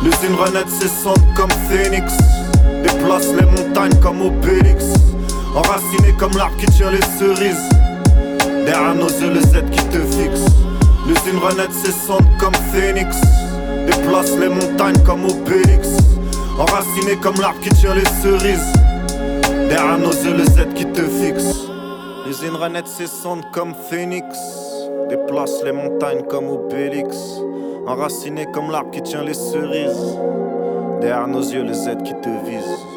[0.02, 2.14] L'usine renaître cessante comme Phoenix.
[2.84, 4.86] Déplace les montagnes comme Obélix.
[5.54, 7.70] Enraciné comme l'arbre qui tient les cerises.
[8.66, 10.46] Derrière nos yeux, le Z qui te fixe.
[11.06, 13.18] L'usine renaître cessante comme Phoenix.
[13.88, 15.90] Déplace les montagnes comme Obélix.
[16.58, 18.72] Enraciné comme l'arbre qui tient les cerises.
[19.70, 21.56] Derrière nos yeux, le Z qui te fixe.
[22.26, 24.26] L'usine renaître cessante comme Phoenix.
[25.10, 27.18] Déplace les montagnes comme Obélix.
[27.90, 30.16] Enraciné comme l'arbre qui tient les cerises.
[31.02, 32.89] Derrière nos yeux, le Z qui te vise.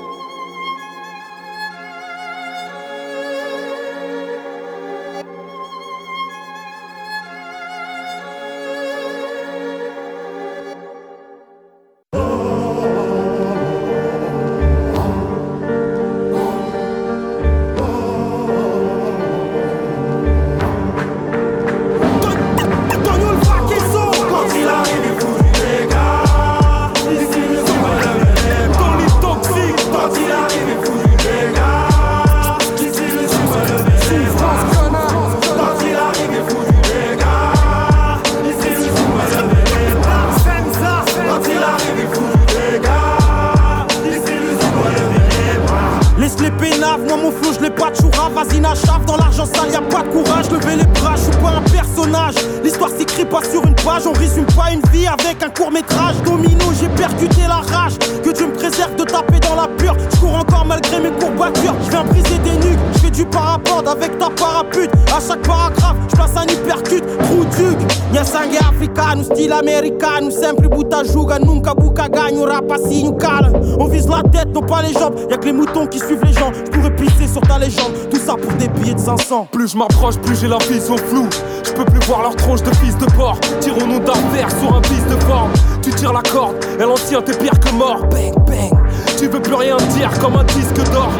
[71.02, 72.44] Sempre buta juga, nunca buca ganho.
[72.44, 73.50] Rapacinho, cala.
[73.78, 75.14] On vise la tête, non pas les jambes.
[75.30, 76.52] Y'a que les moutons qui suivent les gens.
[76.52, 77.92] Je pourrais pisser sur ta légende.
[78.10, 79.48] Tout ça pour des billets de 500.
[79.50, 81.28] Plus je m'approche, plus j'ai la vision floue.
[81.64, 83.38] Je peux plus voir leur tronche de fils de porc.
[83.60, 85.50] Tirons-nous d'affaire sur un vice de forme.
[85.82, 88.00] Tu tires la corde, et l'ancien t'es pire que mort.
[88.10, 88.72] Bang, bang.
[89.18, 91.10] Tu veux plus rien dire comme un disque d'or.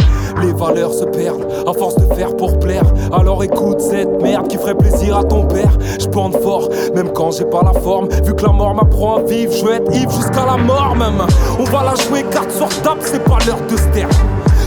[0.40, 2.84] Les valeurs se perdent à force de faire pour plaire.
[3.12, 5.76] Alors écoute cette merde qui ferait plaisir à ton père.
[6.00, 8.08] Je bande fort, même quand j'ai pas la forme.
[8.24, 11.22] Vu que la mort m'apprend à vivre, je vais être ivre jusqu'à la mort même.
[11.58, 14.08] On va la jouer carte sur table, c'est pas l'heure de se taire.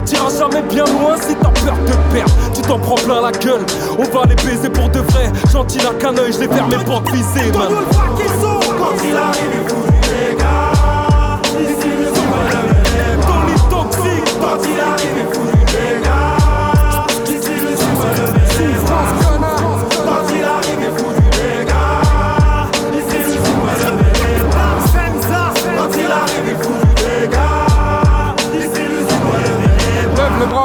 [0.06, 2.34] T'iras jamais bien loin si t'as peur de perdre.
[2.54, 3.66] Tu t'en prends plein la gueule.
[3.98, 5.32] On va les baiser pour de vrai.
[5.52, 7.52] Gentil n'a qu'un œil, je les ferme pour te viser.
[7.52, 9.95] Quand il arrive,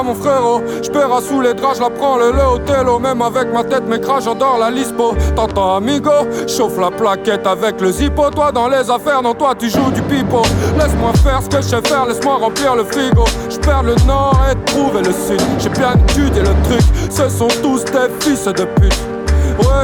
[0.02, 4.00] mon frérot, j'paiera sous les draps, la prends le le Même avec ma tête mes
[4.00, 5.14] crash, j'adore la lispo.
[5.34, 6.10] T'entends amigo,
[6.46, 8.30] chauffe la plaquette avec le zippo.
[8.30, 10.42] Toi dans les affaires, non toi tu joues du pipeau.
[10.78, 13.24] Laisse-moi faire ce que je sais faire, laisse-moi remplir le frigo.
[13.48, 15.40] J'perds le nord et trouver le sud.
[15.58, 19.09] J'ai bien étudié le truc, ce sont tous des fils de pute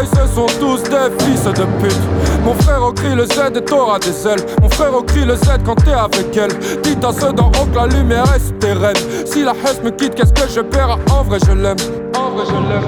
[0.05, 1.97] Ce sont tous des fils de pute.
[2.45, 4.45] Mon frère au crie le Z et t'auras des ailes.
[4.61, 6.53] Mon frère au crie le Z quand t'es avec elle.
[6.83, 8.97] Dites à ceux d'en haut que la lumière est sous tes rênes.
[9.25, 10.99] Si la haine me quitte, qu'est-ce que je perds?
[11.11, 11.77] En vrai, je l'aime.
[12.15, 12.85] En vrai, je l'aime.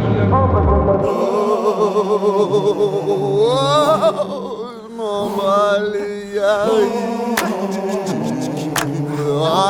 [5.01, 5.83] En vrai,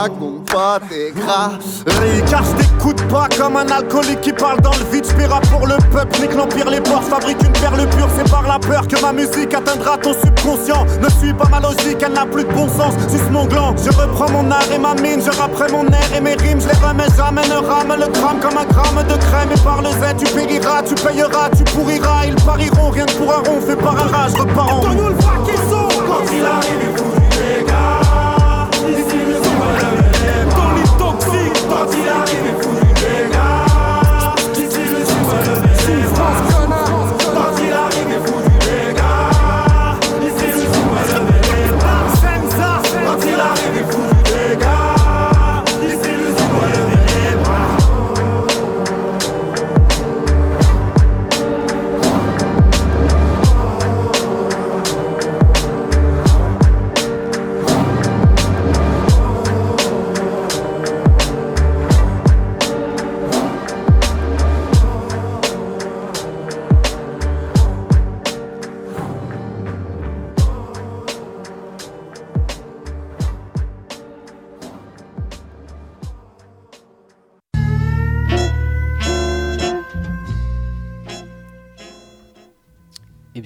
[0.09, 1.51] Raconte pas tes gras.
[2.31, 5.05] Car je t'écoute pas comme un alcoolique qui parle dans le vide.
[5.05, 8.59] J'paiera pour le peuple, nique l'empire, les porcs Fabrique une perle pure, c'est par la
[8.59, 10.87] peur que ma musique atteindra ton subconscient.
[11.03, 12.95] Ne suis pas ma logique, elle n'a plus de bon sens.
[13.11, 15.21] Suce mon gland, je reprends mon art et ma mine.
[15.21, 17.47] Je rapperai mon air et mes rimes, je les remets jamais.
[17.49, 19.51] Ne rame le gramme comme un gramme de crème.
[19.55, 22.27] Et par le Z tu périras, tu payeras, tu pourriras.
[22.27, 25.15] Ils pariront, rien que pour un rond, fait par un rage, repars en nous le
[25.15, 26.98] Quand il arrive,
[31.91, 32.58] I'll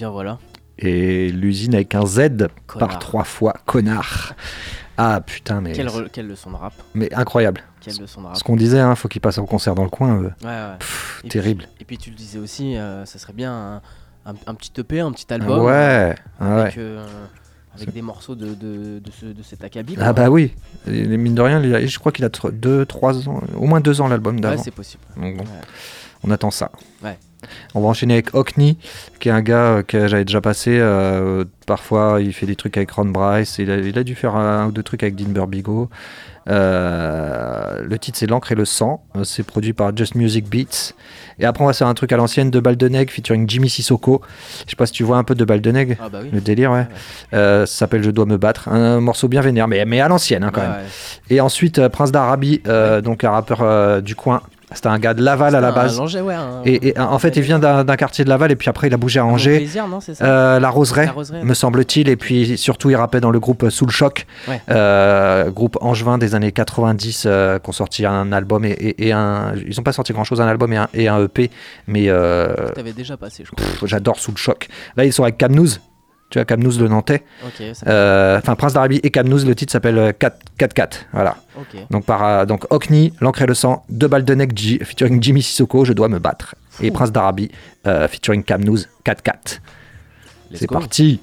[0.03, 0.39] bien voilà.
[0.79, 2.89] Et l'usine avec un Z Connard.
[2.89, 4.35] par trois fois, connard.
[4.97, 5.71] Ah putain, mais.
[5.73, 6.73] Quelle, re- quelle leçon de rap.
[6.95, 7.63] Mais incroyable.
[7.81, 8.37] Quelle leçon de rap.
[8.37, 10.17] Ce qu'on disait, hein, faut qu'il passe au concert dans le coin.
[10.17, 10.23] euh.
[10.43, 10.77] Ouais, ouais.
[10.81, 11.69] Pff, Et puis- terrible.
[11.79, 14.99] et puis tu le disais aussi, euh, ça serait bien un, un- un petit EP,
[14.99, 15.61] un petit album.
[15.65, 16.97] Ouais, Avec, ouais.
[17.75, 19.97] Avec des morceaux de, de, de, ce, de cet acabit.
[20.01, 20.53] Ah bah oui.
[20.87, 24.01] Et mine de rien, a- je crois qu'il a 2, 3 ans, au moins 2
[24.01, 24.57] ans l'album d'avant.
[24.57, 25.03] Ouais, c'est possible.
[25.17, 25.51] Donc bon, Ouais.
[26.25, 26.71] on attend ça.
[27.03, 27.19] Ouais.
[27.75, 28.77] On va enchaîner avec Hockney,
[29.19, 30.79] qui est un gars euh, que j'avais déjà passé.
[30.79, 33.57] euh, parfois, il fait des trucs avec Ron Bryce.
[33.59, 35.91] Il a, il a dû faire un ou deux trucs avec Dean Burbigo.
[36.49, 39.05] Euh, le titre, c'est L'encre et le sang.
[39.17, 40.93] Euh, C'est produit par Just Music Beats.
[41.39, 44.23] Et après, on va faire un truc à l'ancienne de Baldeneg featuring Jimmy Sissoko.
[44.65, 45.97] Je sais pas si tu vois un peu de Baldeneg.
[46.01, 46.31] Ah bah oui.
[46.33, 46.87] Le délire, ouais.
[47.33, 48.69] Euh, ça s'appelle Je dois me battre.
[48.69, 50.71] Un, morceau bien vénère, mais, mais à l'ancienne hein, quand même.
[50.71, 50.77] ouais.
[51.31, 54.43] Et ensuite, Prince d'Arabie, euh, donc un rappeur du coin.
[54.75, 56.01] C'était un gars de Laval à la un base.
[56.01, 58.69] Angers, ouais, un- et, et, en fait, il vient d'un quartier de Laval et puis
[58.69, 59.67] après, il a bougé à Angers.
[59.89, 62.09] Non, ça Euh, la Roseraie, La Roseraie, me semble-t-il.
[62.09, 64.61] Et puis surtout, il rappait dans le groupe Sous le Choc, Ouais.
[64.71, 69.13] euh, groupe angevin des années 90, euh, qui ont sorti un album et, et- et
[69.13, 69.53] un.
[69.67, 71.51] Ils n'ont pas sorti grand-chose, un album et un, EP,
[71.87, 73.65] mais euh, T'avais déjà passé, je crois.
[73.67, 74.69] pff, j'adore Sous le Choc.
[74.97, 75.81] Là, ils sont avec Camnouz.
[76.33, 77.23] Tu vois, Camnouz le Nantais.
[77.87, 80.89] Euh, Enfin, Prince d'Arabie et Camnouz, le titre s'appelle euh, 4-4.
[81.13, 81.37] Voilà.
[81.57, 81.77] Ok.
[81.91, 85.23] Donc, par, euh, donc Hockney, L'encre et le sang, deux balles de neck G- featuring
[85.23, 86.55] Jimmy Sissoko, Je dois me battre.
[86.81, 87.51] Et Prince d'Arabie
[87.87, 89.61] euh, featuring Camnouz, 4-4.
[90.55, 91.21] C'est parti.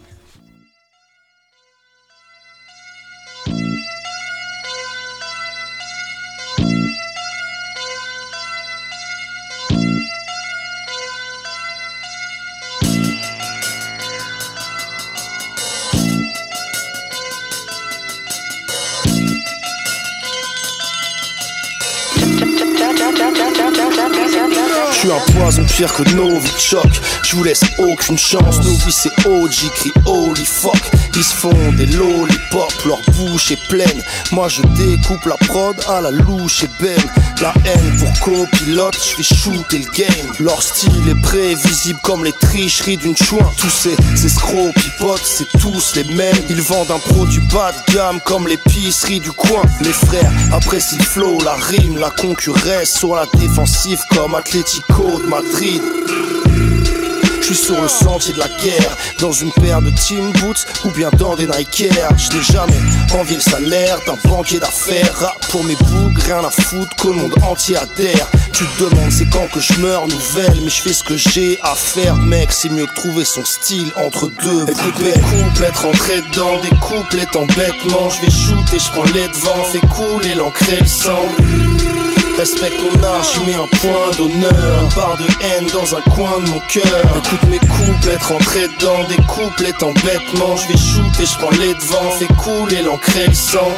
[25.80, 26.92] Pire que Novichok
[27.24, 28.58] Je vous laisse aucune chance.
[28.58, 30.76] Novi c'est OG crie holy fuck.
[31.16, 34.04] Ils se font des lollipops Leur bouche est pleine.
[34.34, 37.10] Moi je découpe la prod à la louche et belle
[37.42, 40.34] La haine pour copilote Je vais shooter le game.
[40.40, 43.50] Leur style est prévisible comme les tricheries d'une chouin.
[43.58, 46.36] Tous ces escrocs pipotes c'est tous les mêmes.
[46.50, 49.62] Ils vendent un produit bas de gamme comme l'épicerie du coin.
[49.80, 52.90] Les frères apprécient le flow, la rime, la concurrence.
[52.90, 55.69] Sur la défensive comme Atlético de Madrid
[57.50, 60.92] je suis sur le sentier de la guerre Dans une paire de team boots ou
[60.92, 62.80] bien dans des Nike Air Je n'ai jamais
[63.20, 65.12] envie le salaire d'un banquier d'affaires.
[65.16, 68.30] Rap pour mes bougs, rien à foutre que le monde entier adhère.
[68.54, 71.58] Tu te demandes c'est quand que je meurs nouvelle Mais je fais ce que j'ai
[71.64, 72.16] à faire.
[72.18, 75.20] Mec C'est mieux que trouver son style entre deux couplets
[75.82, 80.36] rentrer dans des couplets en bêtement Je vais shooter, je prends les devants Fais couler
[80.36, 81.26] l'encre et le sang
[82.40, 86.40] Respecte mon art, j'y mets un point d'honneur Une part de haine dans un coin
[86.40, 87.04] de mon cœur.
[87.18, 91.74] Écoute mes couplets, rentrer dans des couplets en bêtement Je vais shooter, je prends les
[91.74, 93.70] devants Fais couler l'encre et le sang.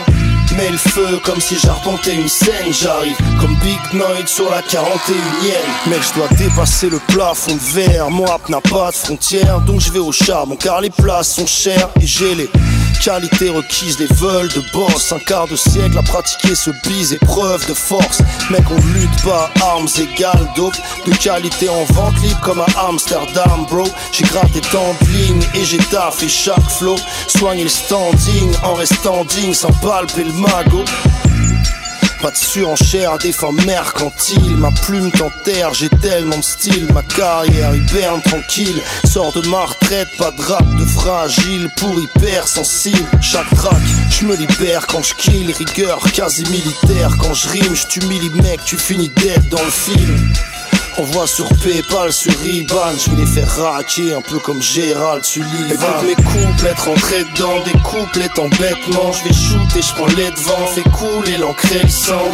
[0.56, 2.72] Mets le feu comme si j'arpentais une scène.
[2.72, 8.12] J'arrive comme Big Noid sur la 41ème Mec je dois dépasser le plafond de verre.
[8.12, 11.90] Moi n'a pas de frontières Donc je vais au charbon car les places sont chères
[12.00, 12.36] Et j'ai
[13.00, 15.12] qualités requises, les vols de boss.
[15.12, 18.22] Un quart de siècle à pratiquer ce bise épreuve de force.
[18.50, 20.76] Mec on lutte pas armes égales dope.
[21.06, 23.88] De qualité en vente libre comme à Amsterdam bro.
[24.12, 26.96] J'ai gratté tant de et j'ai taffé chaque flow.
[27.28, 30.86] Soigner le standing en restant digne sans palper le magot
[32.22, 34.56] pas de surenchère des fins mercantiles.
[34.58, 36.88] Ma plume t'enterre, j'ai tellement de style.
[36.94, 38.82] Ma carrière hiberne tranquille.
[39.06, 41.70] Sors de ma retraite, pas de rap de fragile.
[41.78, 43.10] Pour hyper sensible.
[43.22, 45.52] Chaque track, je me libère quand je kill.
[45.52, 47.18] Rigueur quasi militaire.
[47.20, 50.34] Quand je rime, je t'humilie mec, tu finis d'être dans le film
[50.98, 55.24] on voit sur Paypal, sur Iban, je vais les faire raquer un peu comme Gérald
[55.24, 55.70] Sullivan.
[55.70, 60.32] Écoute mes couplets, rentrer dans des couplets en bêtement, je vais shooter, je prends les
[60.32, 62.32] devants, fais couler l'encre et le sang.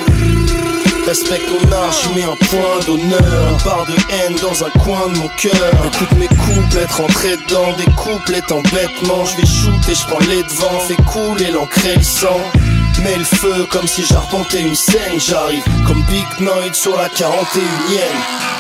[1.06, 3.52] Respecte mon art, j'y mets un point d'honneur.
[3.52, 5.74] Une part de haine dans un coin de mon cœur.
[5.86, 10.44] Écoute mes couplets, rentrer dans des couplets en bêtement Je vais shooter, je prends les
[10.44, 12.42] devants, fais couler l'encre et le sang
[13.04, 15.20] Mets le feu comme si j'arpentais une scène.
[15.20, 18.57] J'arrive comme Big Noid sur la 41ème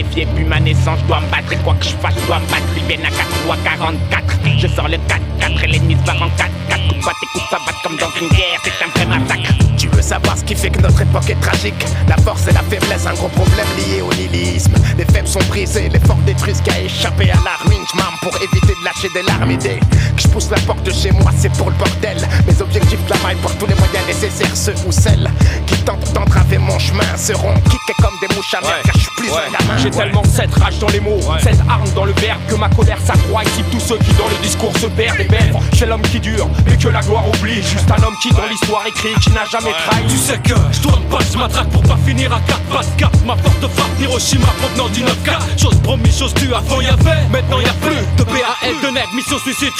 [0.00, 1.52] La vie m'a naissance, je dois me battre.
[1.52, 2.62] Et quoi que je fasse, je dois me battre.
[2.74, 4.40] Ils viennent à 4 ou à 44.
[4.58, 6.88] Je sors le 4-4 et l'ennemi se barre en 4-4.
[6.88, 8.60] Coupe tes coups, ça bat comme dans une guerre?
[8.64, 9.69] C'est un vrai massacre.
[9.80, 11.86] Tu veux savoir ce qui fait que notre époque est tragique?
[12.06, 14.74] La force et la faiblesse, un gros problème lié au nihilisme.
[14.98, 17.80] Les faibles sont brisés, les forts détruisent qui a échappé à la ruine.
[17.94, 19.50] J'm'arme pour éviter de lâcher des larmes.
[19.52, 22.18] Et dès que je pousse la porte de chez moi, c'est pour le bordel.
[22.46, 24.54] Mes objectifs travaillent pour tous les moyens nécessaires.
[24.54, 25.30] Ceux ou celles
[25.66, 28.82] qui tentent d'entraver mon chemin seront kickés comme des mouches à mer.
[28.84, 29.78] Car je suis plus un gamin.
[29.78, 32.98] J'ai tellement cette rage dans les mots, cette arme dans le verbe que ma colère
[33.02, 33.44] s'accroît.
[33.44, 35.54] Ici tous ceux qui dans le discours se perdent et belles.
[35.72, 37.62] Chez l'homme qui dure, mais que la gloire oublie.
[37.62, 40.06] Juste un homme qui dans l'histoire écrit, qui n'a jamais trahi.
[40.08, 42.82] Tu sais que je dois me battre, je m'attraque pour pas finir à 4 pas
[42.82, 43.12] de cap.
[43.26, 45.60] Ma porte frappe Hiroshima provenant du 9K.
[45.60, 49.72] Chose promis, chose due, avant y'avait, maintenant y'a plus de PAL de net, mission suicide.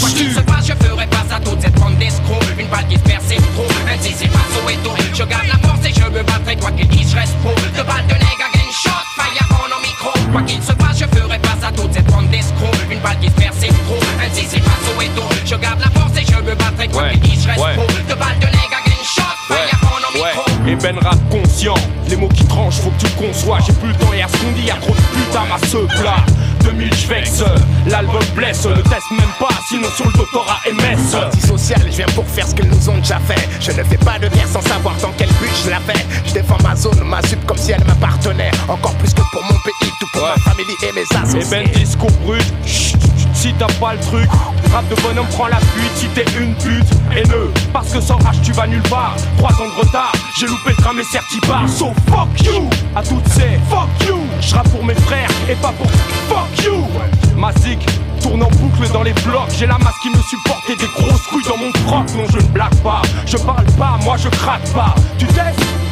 [0.00, 1.40] Quoi qu'il se passe, je ferai face à
[28.50, 31.14] ne teste même pas, sinon sur le doctorat MS.
[31.14, 33.48] Antisocial, je viens pour faire ce qu'ils nous ont déjà fait.
[33.60, 36.04] Je ne fais pas de guerre sans savoir dans quel but je la fais.
[36.26, 38.50] Je défends ma zone, ma sub comme si elle m'appartenait.
[38.68, 41.40] Encore plus que pour mon pays, tout pour ma famille et mes associés.
[41.40, 44.28] Et ben discours brut, chut, chut, si t'as pas le truc,
[44.72, 46.90] rap de bonhomme prend la fuite si t'es une pute.
[47.16, 49.14] Haineux, parce que sans rage tu vas nulle part.
[49.38, 51.68] Trois ans de retard, j'ai loupé le tram et certi part.
[51.68, 54.18] So fuck you, à toutes ces fuck you.
[54.40, 55.90] Je pour mes frères et pas pour
[56.28, 56.84] fuck you.
[57.36, 57.78] Ma zig
[58.20, 59.50] tourne en boucle dans les blocs.
[59.58, 62.06] J'ai la masse qui me supporte et des grosses couilles dans mon froc.
[62.16, 64.94] Non, je ne blague pas, je parle pas, moi je craque pas.
[65.18, 65.89] Tu testes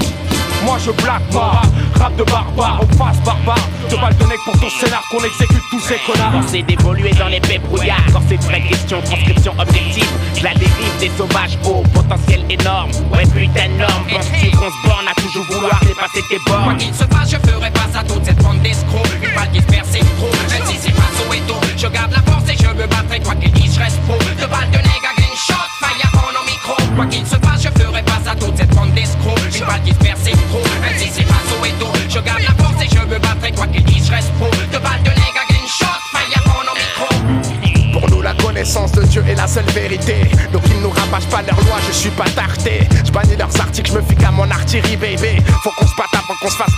[0.69, 1.63] moi je blague pas,
[1.99, 3.69] rap de barbare, on passe barbare.
[3.89, 6.43] Te balle de nec pour ton scénar qu'on exécute tous ces connards.
[6.43, 10.11] Forcé d'évoluer dans les brouillards Quand c'est vraie question, transcription objective.
[10.37, 12.91] Je la dérive des sauvages au potentiel énorme.
[13.15, 16.65] Ouais putain énorme, penses-tu qu'on se borne à toujours vouloir dépasser tes bornes?
[16.65, 19.09] Quoi qu'il se passe, je ferai face à toute cette bande d'escrocs.
[19.23, 22.57] Une balle disperse c'est trop, même si c'est pas Soweto Je garde la force et
[22.63, 24.19] je me battrai, quoi qu'il dise, je reste pro
[26.99, 29.39] Quoi qu'il se passe, je ferai face à toute cette bande d'escrocs.
[29.55, 32.89] Une balle disperse c'est trop, même si c'est pas Soweto Je garde la force et
[32.93, 34.51] je me battrai, quoi qu'il dise, je reste pro.
[34.51, 38.01] De balles de nègre, again shot, fire on au micro.
[38.01, 40.29] Pour nous la connaissance de Dieu est la seule vérité.
[40.53, 42.89] Donc ils nous rabâchent pas leurs lois, je suis pas tarté.
[43.05, 45.41] Je bannis leurs articles, je me fie qu'à mon artillerie baby.
[45.63, 46.75] Faut qu'on se batte avant qu'on se fasse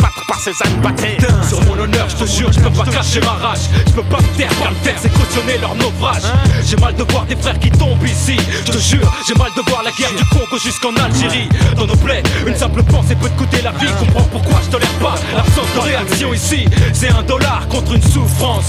[0.49, 3.69] ânes battés Sur mon honneur, je te jure, je peux pas cacher ma rage.
[3.87, 6.23] Je peux pas me taire, car le faire, c'est cautionner leur naufrage.
[6.65, 8.37] J'ai mal de voir des frères qui tombent ici.
[8.67, 11.49] Je te jure, j'ai mal de voir la guerre du Congo jusqu'en Algérie.
[11.77, 13.93] Dans nos plaies, une simple pensée peut te coûter la vie.
[13.99, 16.65] Comprends pourquoi je tolère pas l'absence de réaction ici.
[16.95, 18.69] C'est un dollar contre une souffrance.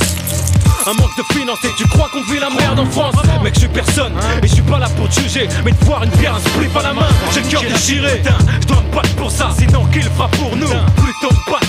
[0.87, 3.59] Un manque de finances et tu crois qu'on vit la merde en France Mec je
[3.59, 6.33] suis personne et je suis pas là pour te juger Mais de voir une bière,
[6.33, 8.23] un spliff à la main J'ai le cœur déchiré
[8.61, 10.65] je dois me battre pour ça Sinon qu'il fera pour nous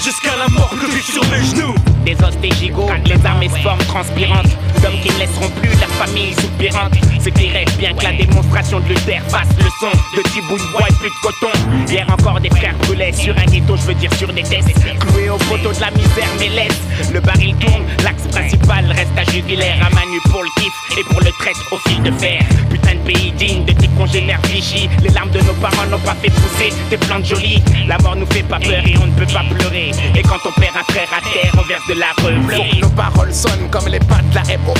[0.03, 1.75] Jusqu'à la mort que vivre sur mes genoux.
[2.05, 4.49] Des os, des gigots, les armées se forment transpirantes.
[4.83, 6.95] D'hommes qui ne laisseront plus leur famille soupirante.
[7.21, 10.95] C'est rêvent bien que la démonstration de Luther fasse le son De de bois et
[10.95, 11.53] plus de coton.
[11.89, 14.73] Hier encore des frères brûlaient sur un ghetto, je veux dire sur des tests.
[14.99, 16.81] Cloués au poteau de la misère mais laisse
[17.13, 21.21] Le baril tourne, l'axe principal reste à jugulaire À Manu pour le kiff et pour
[21.21, 22.43] le traite au fil de fer.
[22.69, 26.17] Putain de pays digne de tes congénères Vichy Les larmes de nos parents n'ont pas
[26.21, 27.63] fait pousser tes plantes jolies.
[27.87, 29.93] La mort nous fait pas peur et on ne peut pas pleurer.
[30.15, 33.33] Et quand on perd un frère à terre, on verse de la que nos paroles
[33.33, 34.79] sonnent comme les pattes de la MORT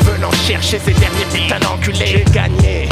[0.00, 2.88] Venant chercher ces derniers putains d'enculés J'ai gagné,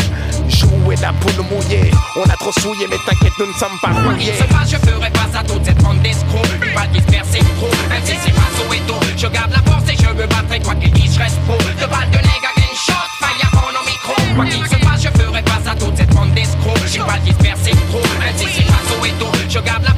[0.48, 1.90] joué la poule mouillée.
[2.16, 5.10] On a trop souillé mais t'inquiète nous ne sommes pas rouillés se passe, je ferai
[5.10, 8.48] face à toute cette bande d'escrocs Une balle disperse c'est trop, même si c'est pas
[8.56, 11.56] Soweto Je garde la force et je me battrai, quoi qu'il dise, je reste pro.
[11.58, 14.14] De balles de nègre, again shot, fire on au micro.
[14.34, 17.60] Quoi qu'il se passe, je ferai face à toute cette bande d'escrocs Une balle disperse
[17.64, 19.97] c'est trop, même si c'est pas Soweto Je garde la force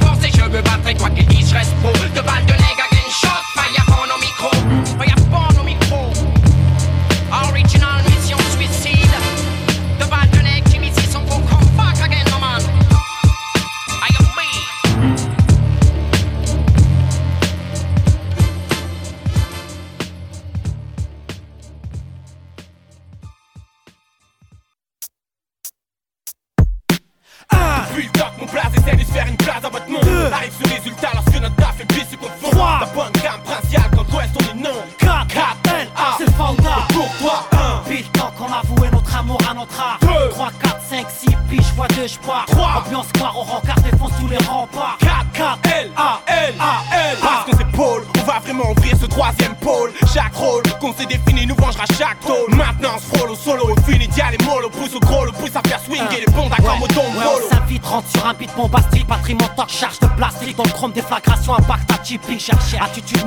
[0.51, 2.80] me battrai, quoi qu'il dise, je reste pro De balles de nègre,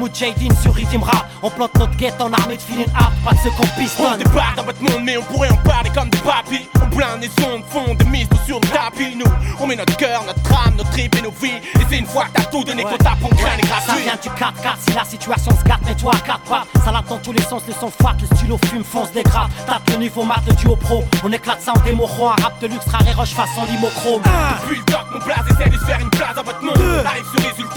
[0.05, 3.39] Mujahideen sur rythme rap On plante notre guette en armée de feeling hard Pas de
[3.39, 6.19] ceux qu'on On pistonne débarque dans votre monde mais on pourrait en parler comme des
[6.19, 6.69] papis.
[6.83, 9.17] On blinde les sons de fond, des mises sur le tapis.
[9.17, 9.31] Nous,
[9.61, 11.61] on met notre cœur, notre âme, notre trip et nos vies.
[11.75, 14.05] Et c'est une fois que t'as tout donné qu'on tape, on craint les Ça gratuits.
[14.05, 16.69] vient du 4-4 si la situation se gâte, mets-toi à 4 pattes.
[16.85, 19.51] Ça l'a dans tous les sens, le son fat, le stylo fume, fonce, dégrade.
[19.67, 21.05] Tape le niveau mat de duo pro.
[21.23, 24.23] On éclate ça en démo un rap de luxe, rare et roche façon limochrome.
[24.63, 26.79] Depuis le que mon place essaie de se faire une place à votre monde.
[27.05, 27.74] Arrive ce résultat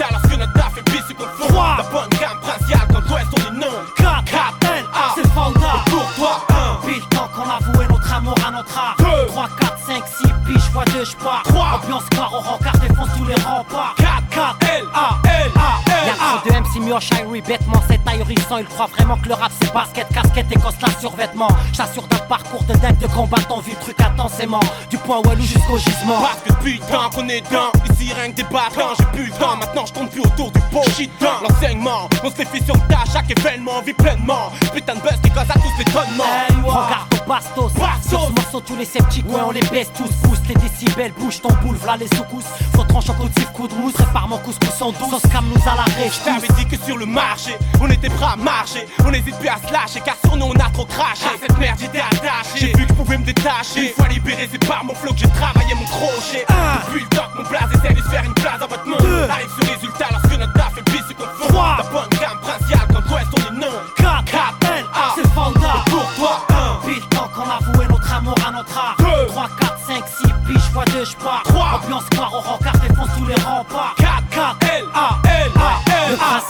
[16.98, 18.58] mioche Irie bêtement, c'est ahurissant.
[18.58, 21.48] Ils croient vraiment que le rap c'est basket, casquette et costard survêtement.
[21.72, 24.60] J'assure d'un parcours de dingue de combattant, vu le truc intensément.
[24.90, 26.20] Du point Walou jusqu'au gisement.
[26.20, 29.56] Parce que putain qu'on est dingue Ici rien que des battants J'ai plus le temps
[29.56, 32.74] Maintenant je tourne plus autour du pot Shit dingue L'enseignement On se les fait sur
[32.74, 36.24] le tas Chaque événement On vit pleinement Putain de buzz qui cause à tous l'étonnement
[36.64, 37.72] Regarde ton bastos.
[38.08, 40.10] Ce morceau, tous les sceptiques, ouais, on les baisse tous.
[40.22, 42.46] Pousse les décibels, bouge ton boule, v'là les secousses.
[42.74, 43.92] Faut trancher en côté coup de mousse.
[43.92, 45.10] Prépare mon couscous en douce.
[45.10, 46.12] Sauce cam nous à la rêve.
[46.12, 49.48] Je t'avais dit que sur le marché On était prêts à marcher On n'hésite plus
[49.48, 52.56] à se lâcher Car sur nous on a trop craché À cette merde j'étais attaché
[52.56, 55.74] J'ai vu que je pouvais me détacher Libéré c'est par mon flow que j'ai travaillé
[55.74, 56.44] mon crochet
[56.86, 59.00] Depuis le mon blaze essaie de se faire une place dans votre monde
[59.30, 61.76] Arrive ce résultat lorsque notre taf est pisse qu'on fond Trois.
[61.78, 63.72] La bonne gamme principale quand West on est non?
[63.96, 65.84] 4, 4, L, A, c'est Fanda.
[65.86, 66.46] Pour toi
[66.86, 68.96] Pile temps qu'on avouait notre amour à notre art.
[69.28, 71.42] 3, 4, 5, 6, piche, fois 2, j'pars.
[71.44, 71.80] Trois.
[71.84, 73.94] Ambiance claire au rencard, défonce tous les remparts.
[73.98, 76.47] 4, 4, L, A, L, A, Le L, pour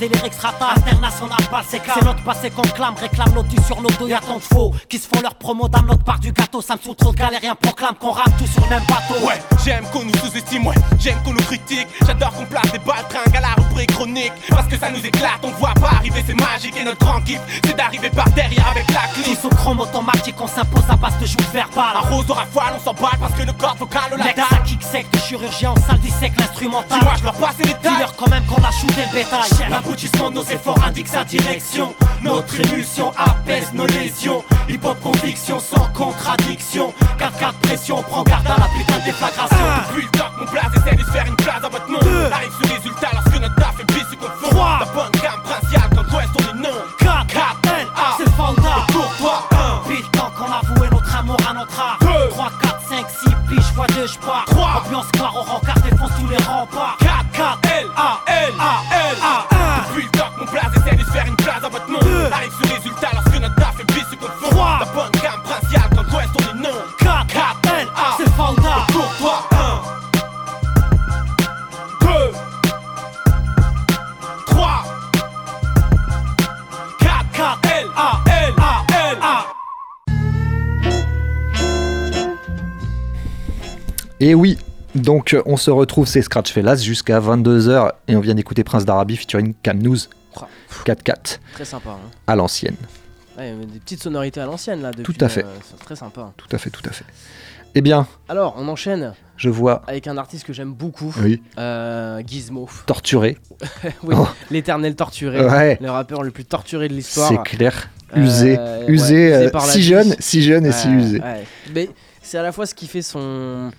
[0.00, 4.20] délire extrata international pas c'est C'est notre passé qu'on clame, réclame l'autre sur l'auto, y'a
[4.20, 6.80] tant de faux qui se font leur promo d'âme, l'autre part du gâteau, ça me
[6.80, 9.26] saoule trop de galériens proclame qu'on rame tout sur le même bateau.
[9.26, 11.86] Ouais, j'aime qu'on nous sous-estime, ouais, j'aime qu'on nous critique.
[12.06, 14.32] J'adore qu'on place des baltringues à la rubrique chronique.
[14.48, 16.76] Parce que ça nous éclate, on voit pas arriver, c'est magique.
[16.76, 19.34] Et notre grand kiff, c'est d'arriver par derrière avec la clé.
[19.34, 21.96] Tous au chrome automatique, on s'impose à base de joutes verbales.
[21.96, 24.62] Un rose au rafale, on s'emballe parce que le corps vocal la dalle.
[24.64, 26.98] kick sec de chirurgien en salle dissèque l'instrumental.
[26.98, 28.06] Dis-moi, je leur passe les détails.
[28.16, 29.50] Quand même qu'on a shooté le bétail.
[29.90, 31.92] L'aboutissement de nos efforts indique sa direction.
[32.22, 34.44] Notre émulsion apaise nos lésions.
[34.68, 36.94] Hip-hop conviction sans contradiction.
[37.18, 39.56] 4-4 pression, prends garde à la putain de déflagration.
[39.88, 42.04] Depuis le top, mon blaze essaie de se faire une place dans votre monde.
[42.32, 44.50] Arrive ce résultat lorsque notre taf est pisse qu'on fond.
[44.50, 44.78] Trois.
[44.78, 47.46] La bonne gamme principale quand on est non 4, 4,
[47.80, 48.86] L, A, c'est Fanda.
[48.92, 51.98] Pour toi, 1, Pile temps qu'on avouait notre amour à notre art.
[52.00, 52.28] Deux.
[52.30, 54.44] 3, 4, 5, 6, piche, fois 2, j'pars.
[54.46, 54.84] Trois.
[54.86, 56.96] Ambiance claire au rencard, défonce tous les remparts.
[85.10, 89.16] Donc on se retrouve, c'est Scratch Fellas jusqu'à 22h et on vient d'écouter Prince d'Arabie
[89.16, 89.96] featuring Cam News
[90.86, 91.90] 4-4 Très sympa.
[91.90, 92.10] hein.
[92.28, 92.76] à l'ancienne.
[93.36, 94.92] Ouais, des petites sonorités à l'ancienne là.
[94.92, 95.44] Depuis, Tout à fait.
[95.44, 96.20] euh, c'est très sympa.
[96.20, 96.32] hein.
[96.36, 97.04] Tout à fait, tout à fait.
[97.74, 101.12] Eh bien, Alors, on enchaîne je vois avec un artiste que j'aime beaucoup.
[101.20, 101.42] Oui.
[101.58, 102.68] Euh, Gizmo.
[102.86, 103.36] torturé.
[104.04, 104.28] oui, Oh.
[104.50, 105.44] l'éternel torturé.
[105.44, 105.76] Ouais.
[105.80, 107.28] Le rappeur le plus torturé de l'histoire.
[107.28, 107.88] C'est clair.
[108.16, 108.58] Euh, Usé.
[108.58, 111.20] ouais, usé, la si jeune, si jeune et si usé.
[111.74, 111.88] Mais
[112.22, 113.70] c'est à la fois ce qui fait son.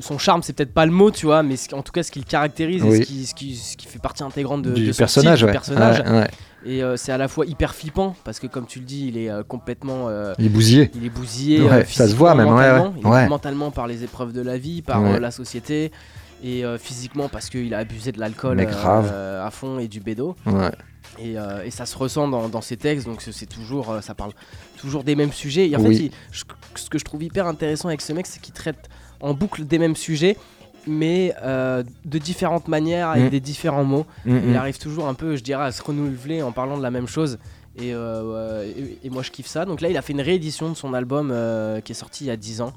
[0.00, 2.18] Son charme, c'est peut-être pas le mot, tu vois, mais en tout cas ce qui
[2.18, 4.92] le caractérise et ce qui, ce, qui, ce qui fait partie intégrante de, Du de
[4.92, 5.46] son personnage, du.
[5.46, 6.28] Ouais, ouais.
[6.66, 9.16] Et euh, c'est à la fois hyper flippant parce que, comme tu le dis, il
[9.16, 10.08] est euh, complètement.
[10.08, 10.90] euh, Il est bousillé.
[10.94, 11.66] Il est bousillé.
[11.86, 12.94] Ça se voit même, ouais, mentalement.
[12.96, 15.92] Il est mentalement par les épreuves de la vie, par la société.
[16.42, 20.36] Et euh, physiquement parce qu'il a abusé de l'alcool euh, à fond et du bédo.
[20.46, 20.70] Ouais.
[21.20, 24.30] Et, euh, et ça se ressent dans, dans ses textes, donc c'est toujours, ça parle
[24.78, 25.68] toujours des mêmes sujets.
[25.68, 25.96] Et en Oui.
[25.96, 26.44] fait, il- je-
[26.76, 28.88] ce que je trouve hyper intéressant avec ce mec, c'est qu'il traite
[29.20, 30.36] en boucle des mêmes sujets,
[30.86, 33.30] mais euh, de différentes manières, avec Mm.
[33.30, 34.06] des différents mots.
[34.24, 34.56] Mm, Il mm.
[34.56, 37.38] arrive toujours un peu, je dirais, à se renouveler en parlant de la même chose.
[37.76, 39.64] Et, euh, euh, et, et moi, je kiffe ça.
[39.64, 42.28] Donc là, il a fait une réédition de son album euh, qui est sorti il
[42.28, 42.72] y a 10 ans.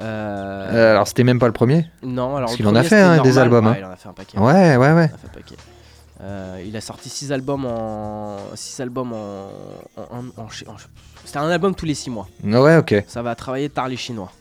[0.00, 3.00] Euh, Euh, alors c'était même pas le premier non, alors Parce qu'il en a fait
[3.00, 3.66] hein, des albums.
[3.66, 3.76] Ouais, hein.
[3.78, 4.38] il en a fait un paquet.
[4.38, 5.10] Ouais, ouais, ouais.
[5.10, 6.24] Il a.
[6.24, 8.38] Euh, il sorti 6 albums en.
[8.54, 9.48] 6 albums en.
[9.96, 10.48] en, en-
[11.24, 12.28] C'était un album tous les 6 mois.
[12.44, 13.04] Ouais, ok.
[13.06, 14.32] Ça va travailler tard les Chinois.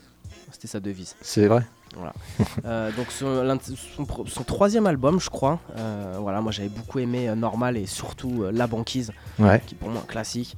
[0.51, 1.15] C'était sa devise.
[1.21, 1.63] C'est vrai.
[1.95, 2.13] Voilà.
[2.65, 5.59] Euh, donc son, troisième album, je crois.
[5.77, 9.61] Euh, voilà, moi j'avais beaucoup aimé euh, Normal et surtout La Banquise, Ouais.
[9.65, 10.55] qui est pour moi un classique.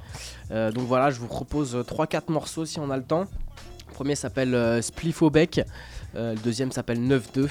[0.50, 3.26] Donc voilà, je vous propose 3-4 morceaux si on a le temps.
[3.88, 5.60] Le premier s'appelle euh, Spliff au bec,
[6.16, 7.48] euh, le deuxième s'appelle 9-2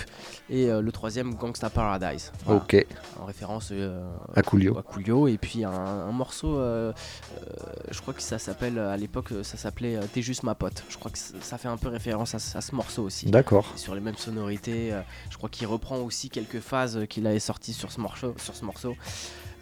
[0.49, 2.31] et euh, le troisième Gangsta Paradise.
[2.45, 2.61] Voilà.
[2.61, 2.85] Ok.
[3.21, 4.05] En référence euh,
[4.35, 4.77] À Coolio.
[4.77, 5.27] à Coolio.
[5.29, 6.59] Et puis un, un morceau,
[7.91, 10.83] je crois que ça s'appelle, à l'époque, ça s'appelait T'es juste ma pote.
[10.89, 13.27] Je crois que ça fait un peu référence à, ce- à ce morceau aussi.
[13.27, 13.71] D'accord.
[13.77, 14.91] Sur les mêmes sonorités.
[15.29, 18.33] je crois qu'il reprend aussi quelques phases qu'il avait sorties sur ce morceau.
[18.37, 18.95] Sur ce morceau.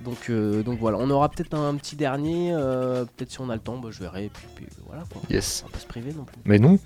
[0.03, 3.55] Donc, euh, donc voilà, on aura peut-être un petit dernier, euh, peut-être si on a
[3.55, 4.25] le temps, bah, je verrai.
[4.25, 5.21] Et puis, puis voilà quoi.
[5.29, 5.63] Yes.
[5.63, 6.37] On va pas se priver non plus.
[6.45, 6.79] Mais non.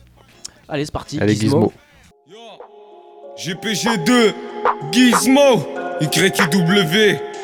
[0.68, 1.20] Allez, c'est parti.
[1.20, 1.72] Allez, Gizmo.
[3.38, 4.34] GPG2,
[4.92, 5.68] Gizmo,
[6.02, 7.35] YW.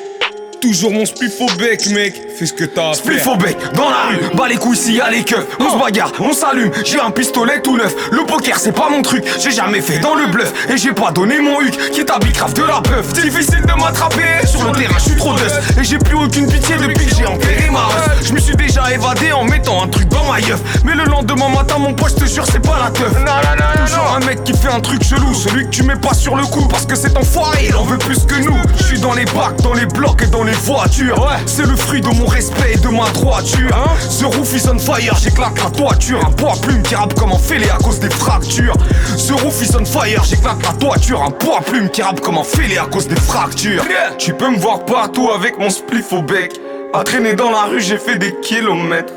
[0.62, 2.22] Toujours mon spliff au bec, mec.
[2.38, 5.02] fais ce que t'as Spliff au bec, dans la rue, bas les couilles s'il y
[5.02, 5.46] a les keufs.
[5.60, 7.96] On se bagarre, on s'allume, j'ai un pistolet tout neuf.
[8.12, 10.54] Le poker c'est pas mon truc, j'ai jamais fait dans le bluff.
[10.70, 13.12] Et j'ai pas donné mon huc, qui t'habille grave de la bœuf.
[13.14, 15.56] Difficile de m'attraper, sur le terrain je suis trop dust.
[15.80, 18.24] Et j'ai plus aucune pitié depuis que j'ai enterré ma ref.
[18.24, 20.60] Je me suis déjà évadé en mettant un truc dans ma yeuf.
[20.86, 23.14] Mais le lendemain matin, mon pote, je te jure, c'est pas la teuf.
[23.86, 26.44] Toujours un mec qui fait un truc chelou, celui que tu mets pas sur le
[26.44, 26.68] coup.
[26.68, 28.58] Parce que cet enfoiré, il en veut plus que nous.
[28.78, 31.30] Je suis dans les bacs, dans les blocs et dans les voitures.
[31.46, 33.70] C'est le fruit de mon respect et de ma droiture.
[34.20, 36.20] The roof is on fire, j'éclate la toiture.
[36.26, 38.76] Un poids plume qui rappe comme un fêlé à cause des fractures.
[39.18, 41.22] The roof is on fire, j'éclate la toiture.
[41.24, 43.84] Un poids plume qui rappe comme un fêlé à cause des fractures.
[44.18, 46.54] Tu peux me voir partout avec mon spliff au bec.
[46.94, 49.14] À traîner dans la rue, j'ai fait des kilomètres.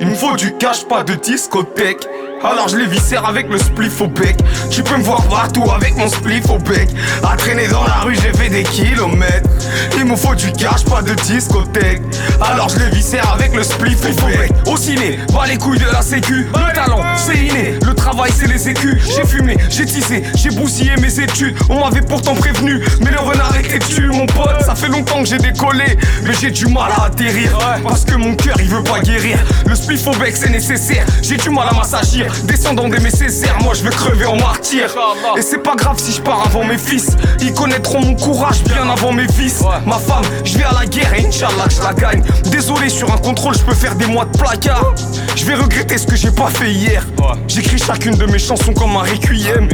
[0.00, 2.06] Il me faut du cash, pas de discothèque.
[2.44, 4.36] Alors je les viscère avec le spliff au bec.
[4.70, 6.90] Tu peux me voir partout avec mon spliff au bec.
[7.22, 9.48] À traîner dans la rue, j'ai fait des kilomètres.
[9.96, 12.02] Il me faut du cash, pas de discothèque.
[12.42, 14.52] Alors je les viscère avec le spliff au bec.
[14.66, 16.46] Au ciné, pas les couilles de la sécu.
[16.54, 17.78] Le talent, c'est inné.
[17.82, 19.02] Le travail, c'est les écus.
[19.14, 21.56] J'ai fumé, j'ai tissé, j'ai bousillé mes études.
[21.70, 24.60] On m'avait pourtant prévenu, mais le renard était dessus, mon pote.
[24.66, 27.56] Ça fait longtemps que j'ai décollé, mais j'ai du mal à atterrir.
[27.82, 29.38] Parce que mon cœur, il veut pas guérir.
[29.66, 31.06] Le spliff au bec, c'est nécessaire.
[31.22, 32.33] J'ai du mal à m'assagir.
[32.44, 34.94] Descendant des nécessaires, moi je veux crever en martyr.
[35.36, 37.16] Et c'est pas grave si je pars avant mes fils.
[37.40, 39.62] Ils connaîtront mon courage bien avant mes vices.
[39.86, 42.22] Ma femme, je vais à la guerre et Inch'Allah je la gagne.
[42.50, 44.94] Désolé, sur un contrôle, je peux faire des mois de placard.
[45.36, 47.04] Je vais regretter ce que j'ai pas fait hier.
[47.48, 49.68] J'écris chacune de mes chansons comme un requiem.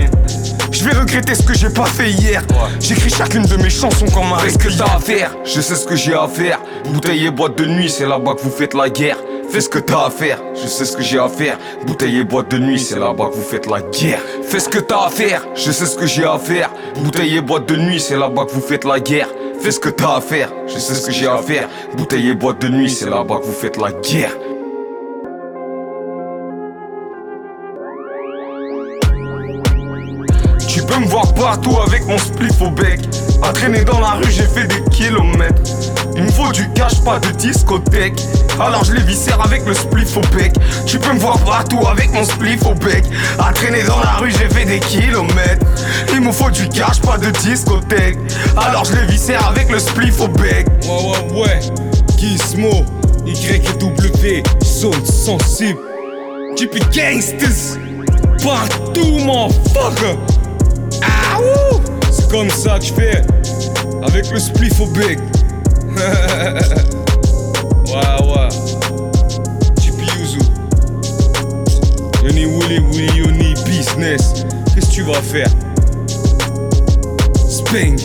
[0.72, 2.42] Je vais regretter ce que j'ai pas fait hier.
[2.80, 4.58] J'écris chacune de mes chansons comme un requiem.
[4.58, 6.58] Qu'est-ce que t'as à faire Je sais ce que j'ai à faire.
[6.90, 9.16] Bouteille et boîte de nuit, c'est là-bas que vous faites la guerre.
[9.50, 11.58] Fais ce que t'as à faire, je sais ce que j'ai à faire.
[11.84, 14.20] Bouteille et boîte de nuit, c'est là-bas que vous faites la guerre.
[14.44, 16.70] Fais ce que t'as à faire, je sais ce que j'ai à faire.
[17.02, 19.28] Bouteille et boîte de nuit, c'est là-bas que vous faites la guerre.
[19.60, 21.68] Fais ce que t'as à faire, je sais ce que j'ai à faire.
[21.96, 24.36] Bouteille et boîte de nuit, c'est là-bas que vous faites la guerre.
[30.68, 33.00] Tu peux me voir partout avec mon spliff au bec.
[33.42, 35.62] À traîner dans la rue, j'ai fait des kilomètres.
[36.14, 38.20] Il me faut du cash, pas de discothèque.
[38.60, 40.52] Alors je les viscère avec le spliff au bec.
[40.86, 43.04] Tu peux me voir partout avec mon spliff au bec.
[43.38, 45.64] À traîner dans la rue, j'ai fait des kilomètres.
[46.12, 48.18] Il me faut du cash, pas de discothèque.
[48.58, 50.66] Alors je les viscère avec le spliff au bec.
[50.84, 51.60] Ouais, ouais, ouais.
[52.18, 52.84] Gizmo,
[53.24, 55.78] Y et W, zone sensible.
[56.58, 57.78] JP Gangsters,
[58.42, 60.18] partout, mon fucker.
[62.10, 63.22] C'est comme ça que je fais,
[64.02, 65.18] avec le spliff au bec.
[67.86, 68.48] ouais, ouais.
[69.80, 70.40] JP Yuzu.
[72.24, 74.44] Yoni Willy, Willy Yoni, business.
[74.74, 75.50] Qu'est-ce que tu vas faire?
[77.48, 77.96] Spang.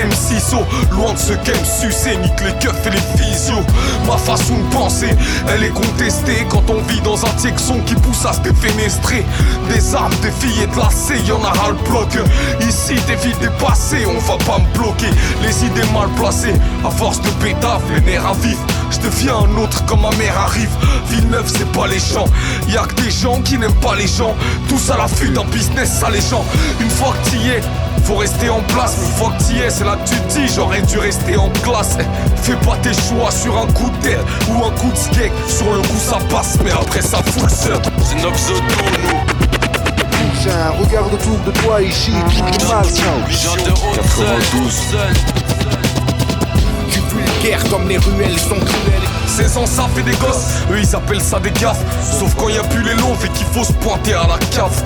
[0.00, 0.54] M6
[0.92, 3.62] Loin de ce qu'aime sucer, nique les keufs et les physios
[4.06, 5.10] Ma façon de penser,
[5.48, 9.24] elle est contestée Quand on vit dans un Texon qui pousse à se défenestrer
[9.68, 12.08] Des armes, des filles et de lacets, y'en a ras le bloc
[12.60, 15.10] Ici des vies dépassées, on va pas me bloquer
[15.42, 18.58] Les idées mal placées, à force de pétave, les nerfs à vif
[18.90, 20.70] je deviens un autre quand ma mère arrive.
[21.08, 22.26] Ville Villeneuve, c'est pas les champs.
[22.68, 24.34] Y'a que des gens qui n'aiment pas les gens.
[24.68, 26.44] Tous à l'affût d'un business ça les gens.
[26.80, 27.60] Une fois que t'y es,
[28.04, 30.48] faut rester en place, une fois que t'y es, c'est là que tu te dis
[30.54, 31.98] J'aurais dû rester en classe.
[32.42, 35.32] Fais pas tes choix sur un coup de tête ou un coup de skate.
[35.46, 39.38] Sur le coup ça passe, mais après ça fout le seum C'est notre nous.
[40.80, 43.02] Regarde autour de toi ici, tout est malsain.
[43.26, 45.12] Vision de haute seul
[46.90, 49.08] Tu vulgaire comme les ruelles sont cruelles.
[49.26, 51.84] 16 ans ça fait des gosses, eux ils appellent ça des gaffes.
[52.18, 54.82] Sauf quand y a plus les loaves et qu'il faut se pointer à la cave.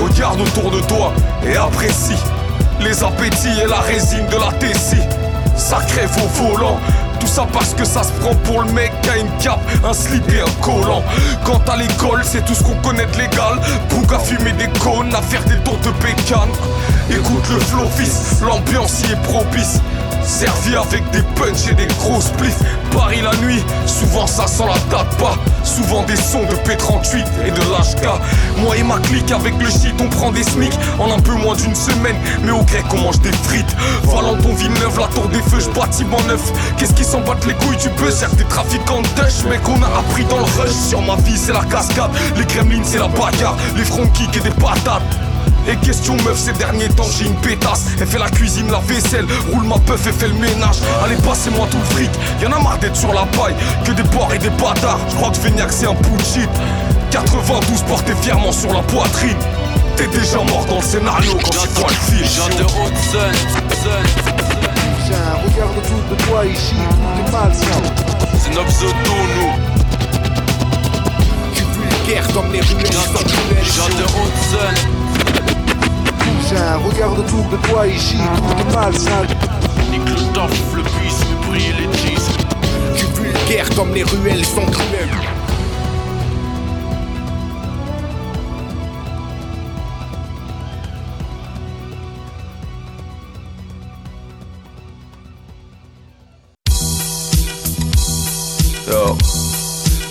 [0.00, 1.12] Regarde autour de toi
[1.44, 2.16] et apprécie
[2.80, 4.96] Les appétits et la résine de la tessie
[5.86, 6.78] crève au volant
[7.20, 10.26] tout ça parce que ça se prend pour le mec a une cape, un slip
[10.32, 11.02] et un collant.
[11.44, 13.60] Quant à l'école, c'est tout ce qu'on connaît de légal.
[13.90, 16.48] Boug à fumer des cônes, à faire des tours de bécane.
[17.10, 19.80] Écoute le flow fils, l'ambiance y est propice.
[20.22, 22.58] Servi avec des punchs et des gros spliffs.
[22.92, 25.36] Paris la nuit, souvent ça sent la date pas.
[25.64, 28.06] Souvent des sons de P38 et de l'HK.
[28.58, 31.54] Moi et ma clique avec le shit, on prend des smics en un peu moins
[31.54, 32.16] d'une semaine.
[32.42, 33.76] Mais au grec, on mange des frites.
[34.04, 36.52] Valenton Villeneuve, la tour des feux, bâtiment neuf.
[36.76, 39.98] Qu'est-ce qui s'en battent les couilles buzz Y'a que des trafiquants de mec, on a
[39.98, 40.70] appris dans le rush.
[40.70, 42.10] Sur ma vie, c'est la cascade.
[42.36, 43.56] Les gremlins, c'est la bagarre.
[43.76, 45.29] Les front et des patates.
[45.70, 47.86] Et question meuf ces derniers temps j'ai une pétasse.
[48.00, 50.78] Elle fait la cuisine, la vaisselle, roule ma puff et fait le ménage.
[51.04, 52.10] Allez passez-moi tout le fric,
[52.42, 53.54] y'en a marre d'être sur la paille.
[53.84, 56.50] Que des porcs et des bâtards, je crois que Feignac c'est un bullshit
[57.12, 59.36] 92 porté fièrement sur la poitrine.
[59.96, 62.22] T'es déjà mort dans le scénario quand tu vois le film.
[62.22, 62.64] Vision de
[65.44, 67.82] regarde autour de toi ici, tout est malsain.
[68.38, 69.52] C'est notre nous.
[71.54, 72.86] Tu vulgaire comme les cruelles
[73.62, 75.09] Vision de haute
[76.56, 79.22] regarde autour de toi ici, tout est malsain.
[79.90, 82.28] Nique le torf, le puisse, briller les cheese
[82.94, 85.08] Tu vulgaire comme les ruelles sont cruelles
[98.88, 99.16] Yo,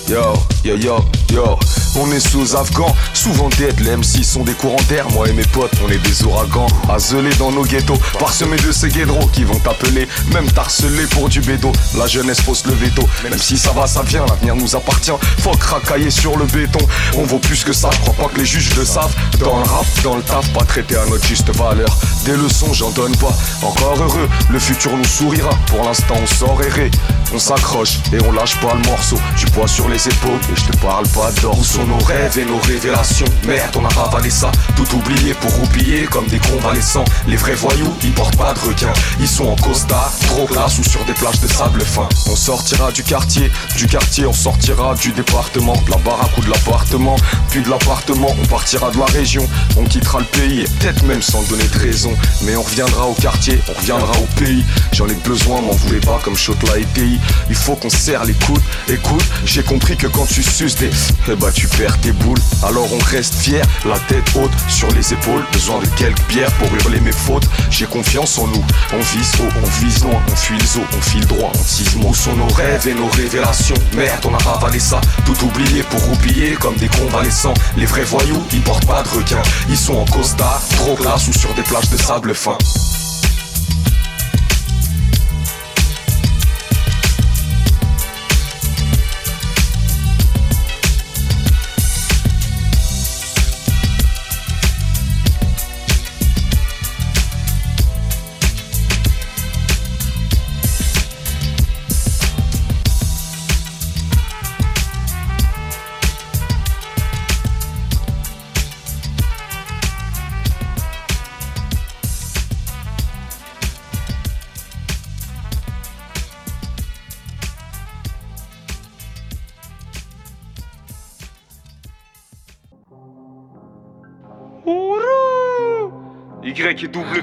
[0.08, 0.34] yo,
[0.64, 1.00] yo, yo,
[1.34, 1.79] yo.
[1.96, 5.44] On est sous Afghan, souvent dead, les MC sont des courants d'air, moi et mes
[5.44, 9.58] potes, on est des ouragans, azelés dans nos ghettos, parsemés de ces guédros qui vont
[9.60, 13.88] t'appeler, même t'harceler pour du bédo, la jeunesse fausse le veto, même si ça va,
[13.88, 16.80] ça vient, l'avenir nous appartient, faut cracailler sur le béton,
[17.18, 19.64] on vaut plus que ça, je crois pas que les juges le savent, dans le
[19.64, 23.36] rap, dans le taf, pas traité à notre juste valeur, des leçons j'en donne pas,
[23.64, 26.92] encore heureux, le futur nous sourira, pour l'instant on sort errer,
[27.34, 30.66] on s'accroche et on lâche pas le morceau, du poids sur les épaules, et je
[30.66, 33.26] te parle pas d'or, où sont nos rêves et nos révélations.
[33.46, 37.06] Merde on a ravalé ça, tout oublié pour oublier comme des convalescents.
[37.28, 38.94] Les vrais voyous, ils portent pas de requins.
[39.20, 42.08] Ils sont en costard, trop classe ou sur des plages de sable fin.
[42.30, 45.74] On sortira du quartier, du quartier on sortira du département.
[45.86, 47.16] De la baraque ou de l'appartement,
[47.50, 49.48] puis de l'appartement on partira de la région.
[49.78, 52.14] On quittera le pays, et peut-être même sans donner de raison.
[52.44, 54.66] Mais on reviendra au quartier, on reviendra au pays.
[54.94, 57.19] J'en ai besoin, m'en voulez pas comme Chotla et pays
[57.50, 60.90] Il faut qu'on serre les coudes, écoute J'ai compris que quand tu suces des...
[61.28, 62.40] Eh bah tu perds tes boules.
[62.64, 65.44] Alors on reste fier, la tête haute sur les épaules.
[65.54, 67.48] Besoin de quelques bières pour hurler mes fautes.
[67.70, 68.64] J'ai confiance en nous,
[68.94, 72.14] on vise haut, on vise loin On fuit les on file droit, on tise Où
[72.14, 73.76] sont nos rêves et nos révélations?
[73.96, 78.44] Merde on a ravalé ça, tout oublié pour oublier Comme des convalescents, les vrais voyous
[78.54, 81.90] Ils portent pas de requins, ils sont en costard Trop classe ou sur des plages
[81.90, 82.58] de sable fin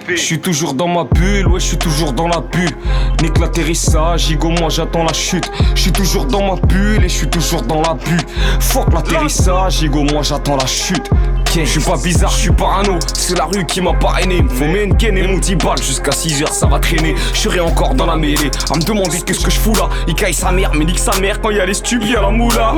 [0.09, 2.77] Je suis toujours dans ma bulle, ouais, je suis toujours dans la bulle.
[3.23, 5.51] Nique l'atterrissage, Igo, moi j'attends la chute.
[5.75, 8.23] Je suis toujours dans ma bulle et je suis toujours dans la bulle.
[8.61, 11.11] Fuck l'atterrissage, Igo, moi j'attends la chute.
[11.55, 14.45] Je suis pas bizarre, je suis parano, c'est la rue qui m'a parrainé.
[14.49, 17.15] Faut une ken et mon 10 balles jusqu'à 6h, ça va traîner.
[17.33, 19.89] Je serai encore dans la mêlée, à me demander qu'est-ce que je fous là.
[20.07, 22.21] Il caille sa mère, mais nique sa mère quand il y a les stupes, y'a
[22.21, 22.75] la moula.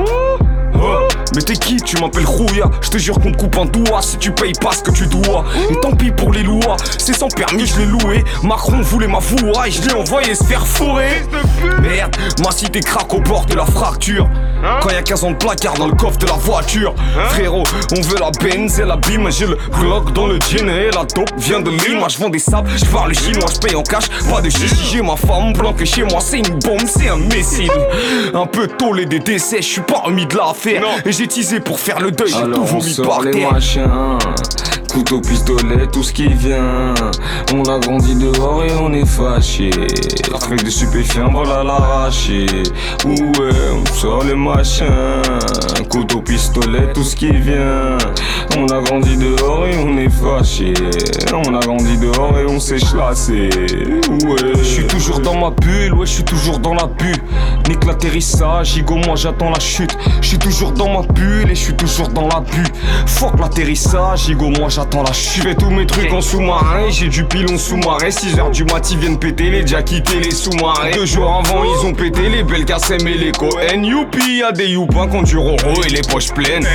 [1.35, 4.03] Mais t'es qui Tu m'appelles Rouya Je te jure qu'on te coupe un doigt.
[4.03, 5.45] Si tu payes pas ce que tu dois.
[5.71, 6.77] Et tant pis pour les lois.
[6.99, 8.25] C'est sans permis je l'ai loué.
[8.43, 11.23] Macron voulait ma voix et je l'ai envoyé se faire fourrer.
[11.81, 14.29] Merde Ma cité craque au bord de la fracture.
[14.83, 16.95] Quand y a 15 ans de placard dans le coffre de la voiture.
[17.31, 17.65] Frérot,
[17.97, 21.05] on veut la Benz et la bim J'ai le Glock dans le jean et la
[21.05, 24.09] taupe vient de Lima Je vends des sables, je parle chinois, je paye en cash.
[24.31, 27.71] Pas de chichi, j'ai ma femme blanque chez moi c'est une bombe, c'est un missile.
[28.35, 30.68] Un peu tôt les des décès, je suis pas remis de l'affaire
[31.05, 33.59] Et j'ai teasé pour faire le deuil, j'ai tout vomi par terre
[34.93, 36.95] couteau, pistolet, tout ce qui vient.
[37.55, 39.71] On a grandi dehors et on est fâché.
[40.45, 42.47] Avec des stupéfiants, voilà l'arraché.
[43.05, 44.87] Ouais, on sort les machins,
[45.91, 47.99] couteau, pistolet, tout ce qui vient.
[48.57, 50.73] On a grandi dehors et on est fâché.
[51.33, 53.49] On a grandi dehors et on s'est chlassé.
[54.25, 57.23] Ouais, Je suis toujours dans ma bulle, ouais, je suis toujours dans la bulle.
[57.69, 59.97] Nique l'atterrissage, Igo, moi j'attends la chute.
[60.21, 62.67] Je suis toujours dans ma bulle et je suis toujours dans la bulle.
[63.07, 65.43] Fuck l'atterrissage, Igo, moi j'attends la chute.
[65.43, 68.09] Fais tous mes trucs en sous-marin, j'ai du pilon sous-marin.
[68.09, 70.91] 6h du mat, ils viennent péter les quitté les sous-marins.
[70.95, 73.83] Deux jours avant, ils ont pété les belles KSM et les Cohen.
[73.83, 76.67] Youpi, y'a des youpins qui ont du roro et les poches pleines.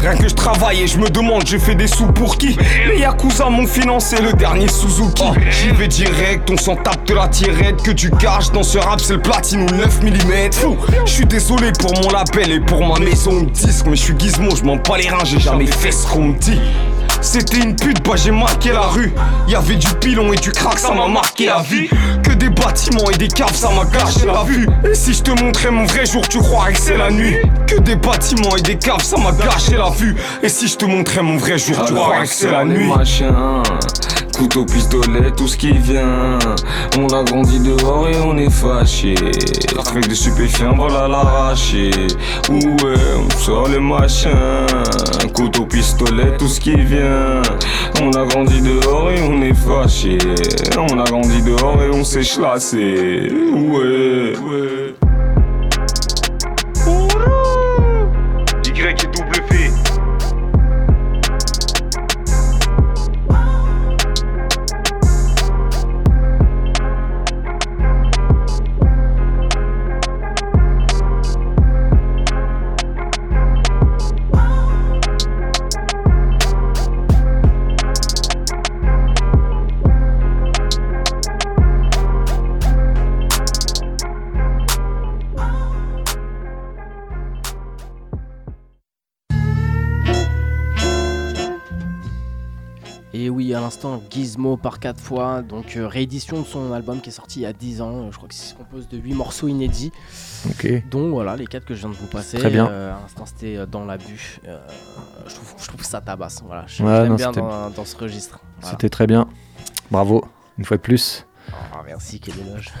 [0.00, 2.56] Rien que je travaille et je me demande, j'ai fait des sous pour qui?
[2.88, 5.24] Les Yakuza m'ont financé le dernier Suzuki.
[5.50, 7.82] J'y vais direct, on s'en tape de la tirette.
[7.82, 10.14] Que tu caches dans ce rap, c'est le platine ou le 9 mm.
[11.04, 13.86] Je suis désolé pour mon label et pour ma maison disque.
[13.86, 16.38] Mais je suis gizmo, je m'en bats les reins, j'ai jamais fait ce qu'on me
[16.38, 16.60] dit.
[17.20, 19.12] C'était une pute, bah j'ai marqué la rue.
[19.48, 21.88] Y avait du pilon et du crack, ça m'a marqué la vie.
[22.22, 24.68] Que des bâtiments et des caves, ça m'a gâché la vue.
[24.88, 27.36] Et si je te montrais mon vrai jour, tu croirais que c'est la nuit.
[27.66, 30.16] Que des bâtiments et des caves, ça m'a gâché la vue.
[30.42, 32.86] Et si je te montrais mon vrai jour, tu croirais que c'est la nuit.
[32.86, 33.62] Machin,
[34.36, 36.38] couteau, pistolet, tout ce qui vient.
[36.98, 39.14] On a grandi dehors et on est fâché.
[39.90, 41.90] Avec des stupéfiants, voilà l'arraché.
[42.48, 44.30] Ouais, on sort les machins?
[45.34, 45.77] Couteau, pistolet,
[46.38, 47.42] tout ce qui vient.
[48.02, 50.18] On a grandi dehors et on est fâché.
[50.76, 53.28] On a grandi dehors et on s'est chlassé.
[53.52, 54.97] Ouais, ouais.
[94.10, 97.46] Gizmo par 4 fois, donc euh, réédition de son album qui est sorti il y
[97.46, 97.90] a 10 ans.
[98.06, 99.92] euh, Je crois qu'il se compose de 8 morceaux inédits.
[100.48, 100.88] Ok.
[100.88, 102.38] Donc voilà, les 4 que je viens de vous passer.
[102.38, 102.68] Très bien.
[102.68, 104.40] Euh, à l'instant, c'était dans l'abus.
[104.44, 106.42] Je, trouve, je trouve que ça tabasse.
[106.44, 108.40] Voilà, je- Ouais, non, bien dans, dans ce registre.
[108.60, 108.70] Voilà.
[108.72, 109.28] C'était très bien.
[109.90, 110.24] Bravo,
[110.58, 111.26] une fois de plus.
[111.72, 112.72] Ah, merci, quel éloge.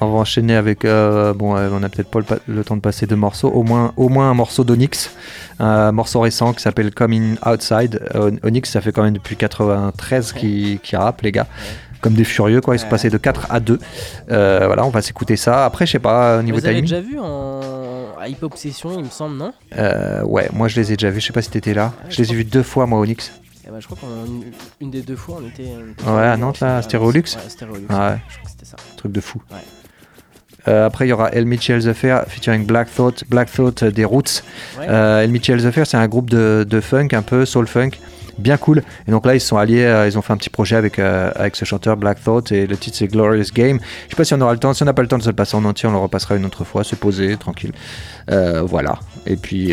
[0.00, 0.84] On va enchaîner avec.
[0.84, 3.48] euh, bon, euh, on a peut-être pas le, temps de passer deux morceaux.
[3.48, 5.10] Au moins, au moins un morceau d'Onyx.
[5.58, 8.00] Un morceau récent qui s'appelle Coming Outside.
[8.14, 11.46] Euh, Onyx, ça fait quand même depuis 93 qui, qui rappe, les gars.
[12.02, 12.76] Comme des furieux, quoi.
[12.76, 13.78] Ils sont passés de 4 à 2.
[14.30, 15.64] Euh, voilà, on va s'écouter ça.
[15.64, 16.82] Après, je sais pas, au niveau Vous timing.
[16.82, 17.60] déjà vu en
[18.20, 19.52] à Hip Obsession, il me semble, non?
[19.76, 21.20] Euh, ouais, moi je les ai déjà vus.
[21.20, 21.92] Je sais pas si t'étais là.
[22.08, 23.32] Je je les ai vus deux fois, moi, Onyx.
[23.66, 24.44] Eh ben, Je crois qu'une
[24.80, 25.70] une des deux fois, on était.
[25.76, 27.42] on était Ouais, à Nantes, là, ouais, Stéréolux Ouais.
[27.88, 28.18] Ah ouais.
[28.28, 28.76] Je crois que c'était ça.
[28.96, 29.40] Truc de fou.
[29.50, 29.56] Ouais.
[30.68, 34.04] Euh, après, il y aura El Mitchell's Affair featuring Black Thought, Black Thought euh, des
[34.04, 34.42] Roots.
[34.78, 34.86] Ouais.
[34.88, 37.90] Euh, El Mitchell's Affair, c'est un groupe de, de funk, un peu soul funk,
[38.38, 38.82] bien cool.
[39.06, 40.98] Et donc là, ils se sont alliés, euh, ils ont fait un petit projet avec,
[40.98, 43.78] avec ce chanteur Black Thought et le titre c'est Glorious Game.
[44.06, 45.22] Je sais pas si on aura le temps, si on n'a pas le temps de
[45.22, 47.72] se le passer en entier, on le repassera une autre fois, se poser, tranquille.
[48.28, 48.98] Voilà.
[49.26, 49.72] Et puis,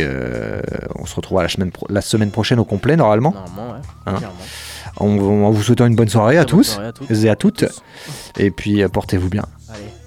[0.99, 3.33] on se retrouvera la semaine, la semaine prochaine au complet, normalement.
[3.33, 3.81] Normalement, ouais.
[4.05, 4.31] Hein
[4.97, 7.09] en, en vous souhaitant une bonne soirée à bonne tous soirée à toutes.
[7.11, 7.65] et à toutes.
[8.37, 9.43] Et puis, portez-vous bien.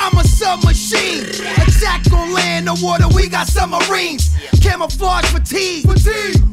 [0.00, 1.28] I'm a submachine.
[1.60, 4.30] Attack on land or water, we got submarines.
[4.62, 5.86] Camouflage fatigue.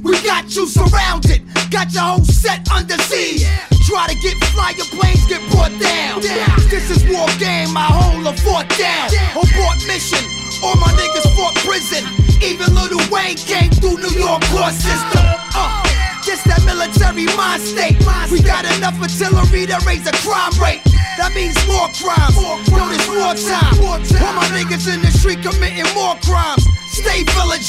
[0.03, 1.41] We got you surrounded.
[1.71, 3.47] Got your whole set under siege.
[3.87, 6.19] Try to get flyer planes, get brought down.
[6.67, 9.07] This is war game, I hold a fort down.
[9.31, 10.19] Abort mission.
[10.61, 12.03] All my niggas fought prison.
[12.43, 15.23] Even Little Wayne came through New York court system.
[15.55, 15.86] Uh,
[16.27, 17.95] this that military mind state.
[18.27, 20.83] We got enough artillery to raise the crime rate.
[21.15, 22.35] That means more crimes.
[22.67, 23.73] Yo, there's more time.
[24.19, 26.67] All my niggas in the street committing more crimes.
[26.91, 27.63] Stay vigilant,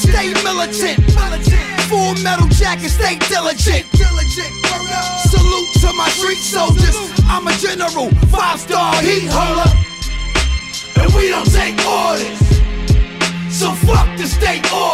[0.00, 1.04] stay militant.
[1.92, 3.84] Full metal jacket, stay diligent.
[5.28, 6.96] Salute to my street soldiers.
[7.28, 9.68] I'm a general, five star heat holder.
[10.96, 12.40] And we don't take orders.
[13.52, 14.91] So fuck the state orders.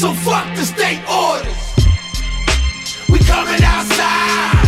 [0.00, 1.74] So fuck the state orders.
[3.10, 4.64] We coming outside.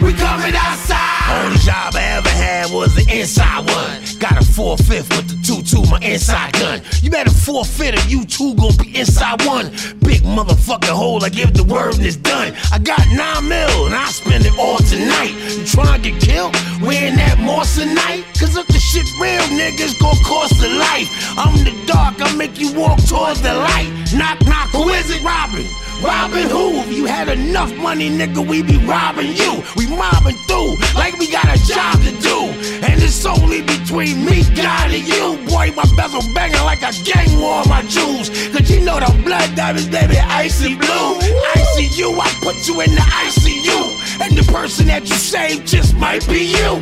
[0.00, 1.44] We coming outside.
[1.44, 4.05] Only job I ever had was the inside one.
[4.18, 6.80] Got a four fifth with the 2 2, my inside gun.
[7.02, 9.68] You better forfeit if you two gon' be inside one.
[10.00, 12.54] Big motherfucking hole, I give the word and it's done.
[12.72, 15.36] I got 9 mil and I spend it all tonight.
[15.52, 16.54] You tryna get killed?
[16.80, 18.24] Wearing that moss tonight?
[18.40, 21.08] Cause if the shit real, niggas gon' cost a life.
[21.36, 23.92] I'm the dark, I make you walk towards the light.
[24.16, 25.22] Knock, knock, who is it?
[25.22, 25.66] Robin.
[26.02, 26.76] Robbing who?
[26.84, 29.62] If you had enough money, nigga, we be robbing you.
[29.76, 32.38] We mobbing through like we got a job to do.
[32.84, 35.40] And it's only between me, God, and you.
[35.48, 38.28] Boy, my bezel banging like a gang war on my jewels.
[38.52, 41.16] Cause you know the blood diamonds, baby, icy blue.
[41.56, 44.20] Icy you, I put you in the ICU.
[44.20, 46.72] And the person that you saved just might be you.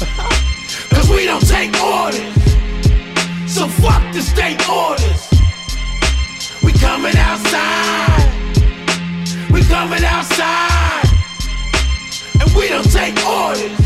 [0.94, 2.20] Cause we don't take orders.
[3.50, 5.39] So fuck the state orders.
[6.62, 8.28] We coming outside.
[9.50, 11.08] We coming outside.
[12.40, 13.78] And we don't take orders.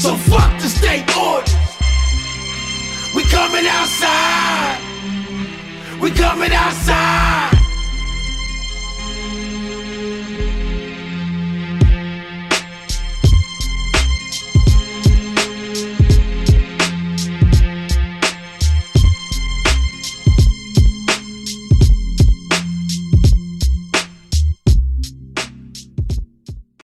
[0.00, 1.54] So fuck the state orders.
[3.14, 4.78] We coming outside.
[6.00, 7.55] We coming outside.